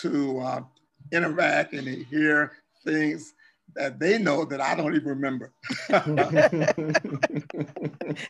to 0.00 0.40
uh, 0.40 0.60
interact 1.12 1.74
and 1.74 1.86
to 1.86 2.04
hear 2.04 2.52
things 2.84 3.34
that 3.74 3.98
they 3.98 4.18
know 4.18 4.44
that 4.44 4.60
I 4.60 4.74
don't 4.74 4.94
even 4.94 5.08
remember. 5.08 5.50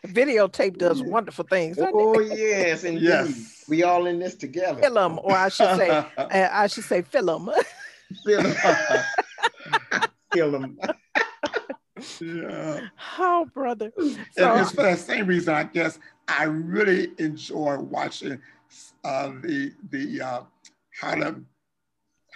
Videotape 0.07 0.77
does 0.77 1.03
wonderful 1.03 1.45
things. 1.45 1.75
doesn't 1.77 1.89
it? 1.89 1.95
oh 1.97 2.19
yes, 2.19 2.83
indeed. 2.83 3.03
Yes. 3.03 3.65
We 3.67 3.83
all 3.83 4.05
in 4.05 4.19
this 4.19 4.35
together. 4.35 4.81
Film, 4.81 5.19
or 5.21 5.35
I 5.35 5.49
should 5.49 5.75
say, 5.77 5.89
uh, 5.89 6.05
I 6.17 6.67
should 6.67 6.85
say 6.85 7.01
film. 7.01 7.49
Film. 8.25 8.53
Film. 10.33 10.77
Yeah. 12.21 12.87
oh, 13.19 13.47
brother. 13.53 13.91
And 13.97 14.17
So, 14.31 14.55
it's 14.55 14.71
for 14.71 14.83
the 14.83 14.95
same 14.95 15.27
reason, 15.27 15.53
I 15.53 15.63
guess, 15.63 15.99
I 16.27 16.43
really 16.45 17.11
enjoy 17.17 17.77
watching 17.79 18.39
uh, 19.03 19.31
the 19.41 19.71
the 19.89 20.21
uh, 20.21 20.41
Harlem 20.99 21.47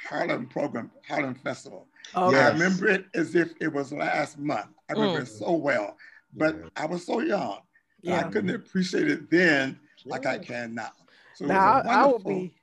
Harlem 0.08 0.48
program, 0.48 0.92
Harlem 1.08 1.36
Festival. 1.36 1.88
okay. 2.16 2.38
I 2.40 2.50
remember 2.50 2.88
it 2.88 3.06
as 3.14 3.36
if 3.36 3.54
it 3.60 3.72
was 3.72 3.92
last 3.92 4.38
month. 4.38 4.68
I 4.90 4.94
remember 4.94 5.22
it 5.22 5.28
so 5.28 5.54
well, 5.54 5.98
but 6.34 6.56
Yeah. 6.56 6.70
I 6.76 6.86
was 6.86 7.06
so 7.06 7.20
young. 7.20 7.60
and 8.04 8.14
I 8.14 8.24
couldn't 8.24 8.56
appreciate 8.56 9.10
it 9.10 9.30
then 9.30 9.80
like 10.06 10.26
I 10.26 10.38
can 10.38 10.76
now. 10.76 10.92
So 11.34 11.46
it 11.46 11.48
was 11.48 11.56
Now 11.56 11.82
a 11.82 11.88
I, 11.88 12.04
I 12.04 12.06
will 12.06 12.20
be, 12.20 12.54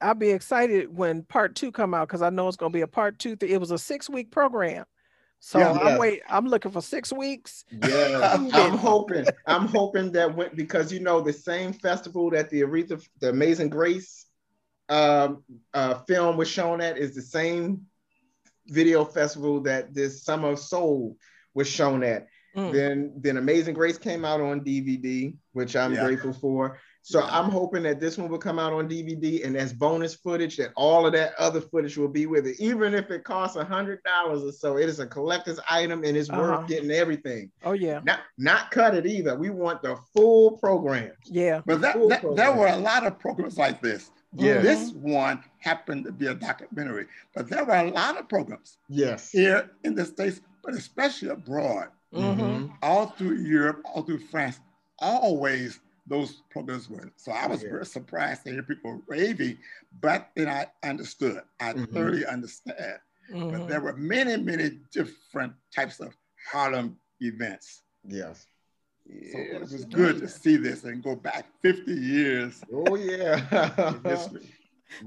I'll 0.00 0.14
be 0.14 0.30
excited 0.30 0.94
when 0.96 1.22
part 1.24 1.54
two 1.54 1.70
come 1.70 1.94
out 1.94 2.08
because 2.08 2.22
I 2.22 2.30
know 2.30 2.48
it's 2.48 2.56
gonna 2.56 2.70
be 2.70 2.80
a 2.80 2.86
part 2.88 3.18
two. 3.18 3.36
It 3.40 3.58
was 3.60 3.70
a 3.70 3.78
six 3.78 4.08
week 4.08 4.30
program, 4.30 4.84
so 5.40 5.58
Yeah. 5.60 5.72
I'm 5.72 5.86
Yes. 5.88 5.98
wait. 6.00 6.22
I'm 6.28 6.46
looking 6.46 6.70
for 6.72 6.82
six 6.82 7.12
weeks. 7.12 7.64
Yeah, 7.70 8.20
I'm 8.52 8.76
hoping. 8.76 9.26
I'm 9.46 9.66
hoping 9.66 10.12
that 10.12 10.34
when 10.34 10.50
because 10.54 10.92
you 10.92 11.00
know 11.00 11.20
the 11.20 11.32
same 11.32 11.72
festival 11.72 12.30
that 12.30 12.50
the 12.50 12.62
Aretha, 12.62 13.02
the 13.20 13.30
Amazing 13.30 13.70
Grace, 13.70 14.26
um, 14.88 15.44
uh, 15.74 15.94
film 16.08 16.36
was 16.36 16.48
shown 16.48 16.80
at 16.80 16.98
is 16.98 17.14
the 17.14 17.22
same 17.22 17.86
video 18.66 19.04
festival 19.04 19.60
that 19.62 19.94
this 19.94 20.22
Summer 20.24 20.50
of 20.50 20.58
Soul 20.58 21.16
was 21.54 21.68
shown 21.68 22.02
at. 22.02 22.26
Mm. 22.56 22.72
Then, 22.72 23.12
then 23.16 23.36
Amazing 23.36 23.74
Grace 23.74 23.98
came 23.98 24.24
out 24.24 24.40
on 24.40 24.60
DVD, 24.62 25.34
which 25.52 25.76
I'm 25.76 25.94
Yeah. 25.94 26.04
grateful 26.04 26.32
for. 26.32 26.78
So 27.02 27.20
Yeah. 27.20 27.28
I'm 27.38 27.50
hoping 27.50 27.84
that 27.84 28.00
this 28.00 28.18
one 28.18 28.28
will 28.28 28.38
come 28.38 28.58
out 28.58 28.72
on 28.72 28.88
DVD, 28.88 29.44
and 29.44 29.56
as 29.56 29.72
bonus 29.72 30.14
footage, 30.14 30.56
that 30.58 30.70
all 30.76 31.06
of 31.06 31.12
that 31.14 31.32
other 31.38 31.60
footage 31.60 31.96
will 31.96 32.08
be 32.08 32.26
with 32.26 32.46
it, 32.46 32.56
even 32.60 32.94
if 32.94 33.10
it 33.10 33.24
costs 33.24 33.56
a 33.56 33.64
hundred 33.64 34.02
dollars 34.02 34.42
or 34.42 34.52
so. 34.52 34.76
It 34.76 34.88
is 34.88 35.00
a 35.00 35.06
collector's 35.06 35.58
item, 35.70 36.04
and 36.04 36.16
it's 36.16 36.28
Uh-huh. 36.28 36.40
worth 36.40 36.66
getting 36.68 36.90
everything. 36.90 37.50
Oh 37.64 37.72
yeah, 37.72 38.00
Not 38.04 38.20
not 38.36 38.70
cut 38.70 38.94
it 38.94 39.06
either. 39.06 39.34
We 39.36 39.50
want 39.50 39.82
the 39.82 39.96
full 40.14 40.58
program. 40.58 41.12
yeah. 41.24 41.62
But 41.64 41.80
that, 41.80 41.94
Cool 41.94 42.08
that 42.08 42.22
there 42.36 42.52
were 42.54 42.66
a 42.66 42.76
lot 42.76 43.06
of 43.06 43.18
programs 43.18 43.56
like 43.56 43.80
this. 43.80 44.10
Yeah. 44.34 44.60
This 44.60 44.92
one 44.92 45.42
happened 45.58 46.04
to 46.04 46.12
be 46.12 46.26
a 46.26 46.34
documentary, 46.34 47.06
but 47.34 47.48
there 47.48 47.64
were 47.64 47.74
a 47.76 47.90
lot 47.90 48.18
of 48.18 48.28
programs 48.28 48.76
Yes. 48.88 49.30
here 49.30 49.70
in 49.84 49.94
the 49.94 50.04
States, 50.04 50.40
but 50.62 50.74
especially 50.74 51.28
abroad. 51.30 51.88
hmm 52.12 52.66
all 52.82 53.06
through 53.06 53.36
Europe, 53.36 53.80
all 53.84 54.02
through 54.02 54.18
France, 54.18 54.60
always 54.98 55.80
those 56.08 56.42
programs 56.50 56.88
were. 56.88 57.10
So 57.16 57.32
I 57.32 57.46
was 57.46 57.62
Yeah. 57.62 57.70
very 57.70 57.86
surprised 57.86 58.44
to 58.44 58.52
hear 58.52 58.62
people 58.62 59.02
raving, 59.06 59.58
but 60.00 60.30
then 60.34 60.48
I 60.48 60.66
understood. 60.86 61.42
I 61.60 61.72
Mhm. 61.74 61.92
thoroughly 61.92 62.26
understand. 62.26 62.98
hmm 63.30 63.50
But 63.50 63.68
there 63.68 63.80
were 63.80 63.96
many, 63.96 64.36
many 64.36 64.70
different 64.92 65.52
types 65.74 66.00
of 66.00 66.16
Harlem 66.50 66.98
events. 67.20 67.82
Yes. 68.04 68.46
So 69.32 69.38
it 69.38 69.60
was 69.60 69.72
Yes. 69.72 69.84
good 69.84 70.18
to 70.18 70.28
see 70.28 70.56
this 70.56 70.84
and 70.84 71.02
go 71.02 71.14
back 71.16 71.46
50 71.62 71.92
years 71.92 72.64
Oh 72.72 72.94
yeah. 72.96 73.36
in 73.94 74.02
history. 74.02 74.46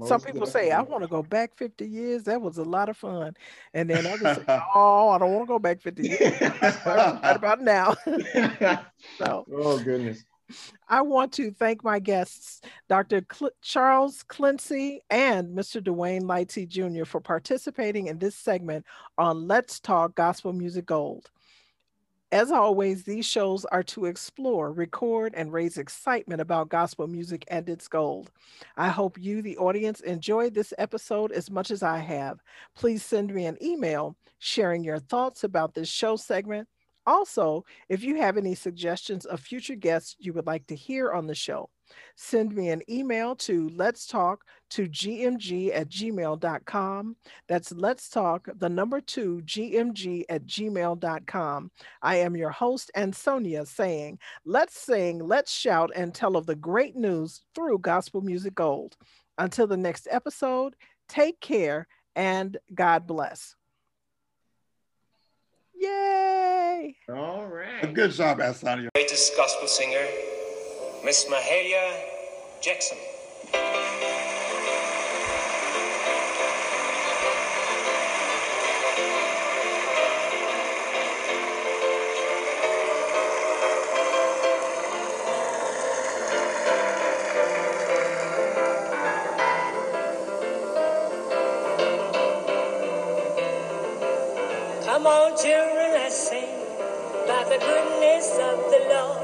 Most 0.00 0.26
people 0.26 0.46
say 0.46 0.70
I 0.70 0.80
want 0.82 1.02
to 1.02 1.08
go 1.08 1.22
back 1.22 1.56
50 1.56 1.86
years. 1.86 2.24
That 2.24 2.40
was 2.40 2.58
a 2.58 2.64
lot 2.64 2.88
of 2.88 2.96
fun. 2.96 3.34
And 3.74 3.88
then 3.90 4.06
others 4.06 4.32
say, 4.32 4.42
Oh, 4.74 5.10
I 5.10 5.18
don't 5.18 5.32
want 5.32 5.44
to 5.48 5.52
go 5.54 5.58
back 5.58 5.80
50 5.80 6.04
years. 6.04 6.20
right 6.84 7.36
about 7.36 7.60
now. 7.60 7.94
so 9.20 9.46
oh 9.52 9.78
goodness. 9.78 10.24
I 10.88 11.02
want 11.02 11.32
to 11.34 11.50
thank 11.50 11.82
my 11.84 11.98
guests, 11.98 12.60
Dr. 12.88 13.24
Cl- 13.32 13.52
Charles 13.62 14.24
Clency 14.24 14.98
and 15.10 15.56
Mr. 15.56 15.82
Dwayne 15.82 16.22
Lightsey 16.22 16.68
Jr., 16.68 17.04
for 17.04 17.20
participating 17.20 18.06
in 18.08 18.18
this 18.18 18.34
segment 18.34 18.84
on 19.18 19.46
Let's 19.46 19.80
Talk 19.80 20.14
Gospel 20.14 20.52
Music 20.52 20.86
Gold. 20.86 21.30
As 22.32 22.50
always, 22.50 23.04
these 23.04 23.26
shows 23.26 23.66
are 23.66 23.82
to 23.82 24.06
explore, 24.06 24.72
record, 24.72 25.34
and 25.36 25.52
raise 25.52 25.76
excitement 25.76 26.40
about 26.40 26.70
gospel 26.70 27.06
music 27.06 27.44
and 27.48 27.68
its 27.68 27.88
gold. 27.88 28.30
I 28.78 28.88
hope 28.88 29.18
you, 29.20 29.42
the 29.42 29.58
audience, 29.58 30.00
enjoyed 30.00 30.54
this 30.54 30.72
episode 30.78 31.30
as 31.32 31.50
much 31.50 31.70
as 31.70 31.82
I 31.82 31.98
have. 31.98 32.40
Please 32.74 33.04
send 33.04 33.34
me 33.34 33.44
an 33.44 33.58
email 33.62 34.16
sharing 34.38 34.82
your 34.82 34.98
thoughts 34.98 35.44
about 35.44 35.74
this 35.74 35.90
show 35.90 36.16
segment. 36.16 36.68
Also, 37.06 37.64
if 37.88 38.02
you 38.04 38.16
have 38.16 38.36
any 38.36 38.54
suggestions 38.54 39.24
of 39.24 39.40
future 39.40 39.74
guests 39.74 40.16
you 40.18 40.32
would 40.32 40.46
like 40.46 40.66
to 40.66 40.76
hear 40.76 41.12
on 41.12 41.26
the 41.26 41.34
show, 41.34 41.68
send 42.16 42.54
me 42.54 42.68
an 42.68 42.82
email 42.88 43.34
to 43.34 43.68
let's 43.70 44.06
talk 44.06 44.44
to 44.70 44.88
gmg 44.88 45.74
at 45.74 45.88
gmail.com. 45.88 47.16
That's 47.48 47.72
let's 47.72 48.08
talk, 48.08 48.48
the 48.56 48.68
number 48.68 49.00
two, 49.00 49.42
gmg 49.44 50.24
at 50.28 50.46
gmail.com. 50.46 51.70
I 52.02 52.16
am 52.16 52.36
your 52.36 52.50
host, 52.50 52.90
Ansonia 52.96 53.66
saying, 53.66 54.18
let's 54.44 54.78
sing, 54.78 55.18
let's 55.18 55.52
shout, 55.52 55.90
and 55.94 56.14
tell 56.14 56.36
of 56.36 56.46
the 56.46 56.56
great 56.56 56.96
news 56.96 57.42
through 57.54 57.78
Gospel 57.80 58.20
Music 58.20 58.54
Gold. 58.54 58.96
Until 59.38 59.66
the 59.66 59.76
next 59.76 60.06
episode, 60.10 60.76
take 61.08 61.40
care 61.40 61.86
and 62.14 62.56
God 62.74 63.06
bless. 63.06 63.56
Yay! 65.82 66.94
All 67.08 67.46
right. 67.46 67.92
Good 67.92 68.12
job, 68.12 68.40
Ansonia. 68.40 68.88
Greatest 68.94 69.36
gospel 69.36 69.66
singer. 69.66 70.06
Miss 71.04 71.24
Mahalia 71.24 71.98
Jackson. 72.62 72.98
Come 95.02 95.10
on, 95.10 95.36
children, 95.36 95.90
let's 95.98 96.14
sing 96.28 96.44
about 97.24 97.48
the 97.48 97.58
goodness 97.58 98.38
of 98.38 98.56
the 98.70 98.86
Lord. 98.86 99.18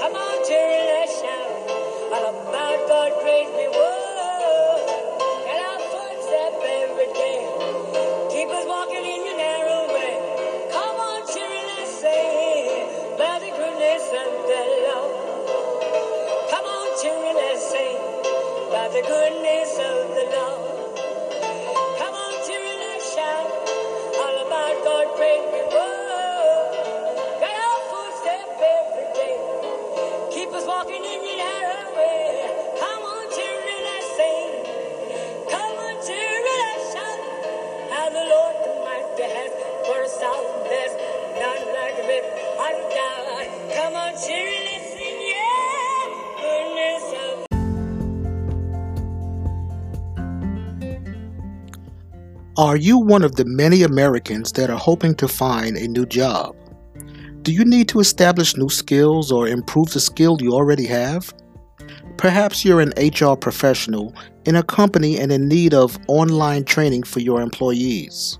Come 0.00 0.16
on, 0.16 0.36
children, 0.44 0.82
let's 0.90 1.11
Are 52.62 52.76
you 52.76 52.96
one 52.96 53.24
of 53.24 53.34
the 53.34 53.44
many 53.44 53.82
Americans 53.82 54.52
that 54.52 54.70
are 54.70 54.78
hoping 54.78 55.16
to 55.16 55.26
find 55.26 55.76
a 55.76 55.88
new 55.88 56.06
job? 56.06 56.54
Do 57.42 57.50
you 57.50 57.64
need 57.64 57.88
to 57.88 57.98
establish 57.98 58.56
new 58.56 58.68
skills 58.68 59.32
or 59.32 59.48
improve 59.48 59.90
the 59.90 59.98
skill 59.98 60.36
you 60.40 60.52
already 60.52 60.86
have? 60.86 61.34
Perhaps 62.18 62.64
you're 62.64 62.80
an 62.80 62.92
HR 62.96 63.34
professional 63.34 64.14
in 64.44 64.54
a 64.54 64.62
company 64.62 65.18
and 65.18 65.32
in 65.32 65.48
need 65.48 65.74
of 65.74 65.98
online 66.06 66.62
training 66.62 67.02
for 67.02 67.18
your 67.18 67.40
employees. 67.40 68.38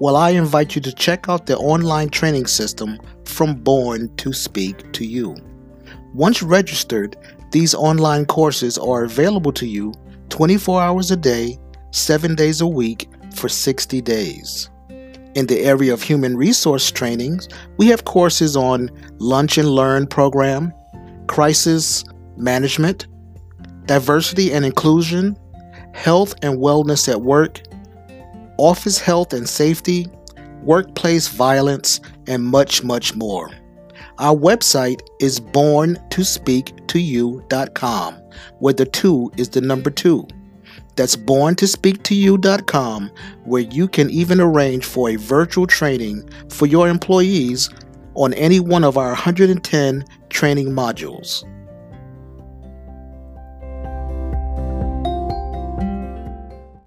Well, 0.00 0.16
I 0.16 0.30
invite 0.30 0.74
you 0.74 0.80
to 0.80 0.92
check 0.92 1.28
out 1.28 1.46
the 1.46 1.56
online 1.56 2.08
training 2.08 2.46
system 2.46 2.98
from 3.26 3.54
Born 3.54 4.12
to 4.16 4.32
Speak 4.32 4.92
to 4.94 5.06
You. 5.06 5.36
Once 6.14 6.42
registered, 6.42 7.16
these 7.52 7.76
online 7.76 8.26
courses 8.26 8.76
are 8.76 9.04
available 9.04 9.52
to 9.52 9.68
you 9.68 9.94
24 10.30 10.82
hours 10.82 11.12
a 11.12 11.16
day, 11.16 11.60
7 11.92 12.34
days 12.34 12.60
a 12.60 12.66
week 12.66 13.08
for 13.36 13.48
60 13.48 14.00
days. 14.00 14.70
In 15.34 15.46
the 15.46 15.60
area 15.60 15.92
of 15.92 16.02
human 16.02 16.36
resource 16.36 16.90
trainings, 16.90 17.48
we 17.76 17.88
have 17.88 18.04
courses 18.04 18.56
on 18.56 18.90
Lunch 19.18 19.58
and 19.58 19.68
Learn 19.68 20.06
program, 20.06 20.72
crisis 21.26 22.04
management, 22.36 23.06
diversity 23.84 24.52
and 24.52 24.64
inclusion, 24.64 25.36
health 25.92 26.34
and 26.42 26.58
wellness 26.58 27.08
at 27.08 27.22
work, 27.22 27.62
office 28.58 28.98
health 28.98 29.32
and 29.32 29.48
safety, 29.48 30.08
workplace 30.62 31.28
violence, 31.28 32.00
and 32.26 32.44
much, 32.44 32.82
much 32.82 33.14
more. 33.14 33.48
Our 34.18 34.34
website 34.34 35.00
is 35.20 35.38
borntospeaktoyou.com, 35.40 38.14
where 38.58 38.74
the 38.74 38.86
two 38.86 39.30
is 39.36 39.50
the 39.50 39.60
number 39.60 39.90
two. 39.90 40.26
That's 40.96 41.16
borntospeaktoyou.com, 41.16 43.10
where 43.44 43.62
you 43.62 43.86
can 43.88 44.10
even 44.10 44.40
arrange 44.40 44.84
for 44.84 45.10
a 45.10 45.16
virtual 45.16 45.66
training 45.66 46.28
for 46.48 46.66
your 46.66 46.88
employees 46.88 47.70
on 48.14 48.32
any 48.34 48.60
one 48.60 48.82
of 48.82 48.96
our 48.96 49.08
110 49.08 50.04
training 50.30 50.68
modules. 50.68 51.44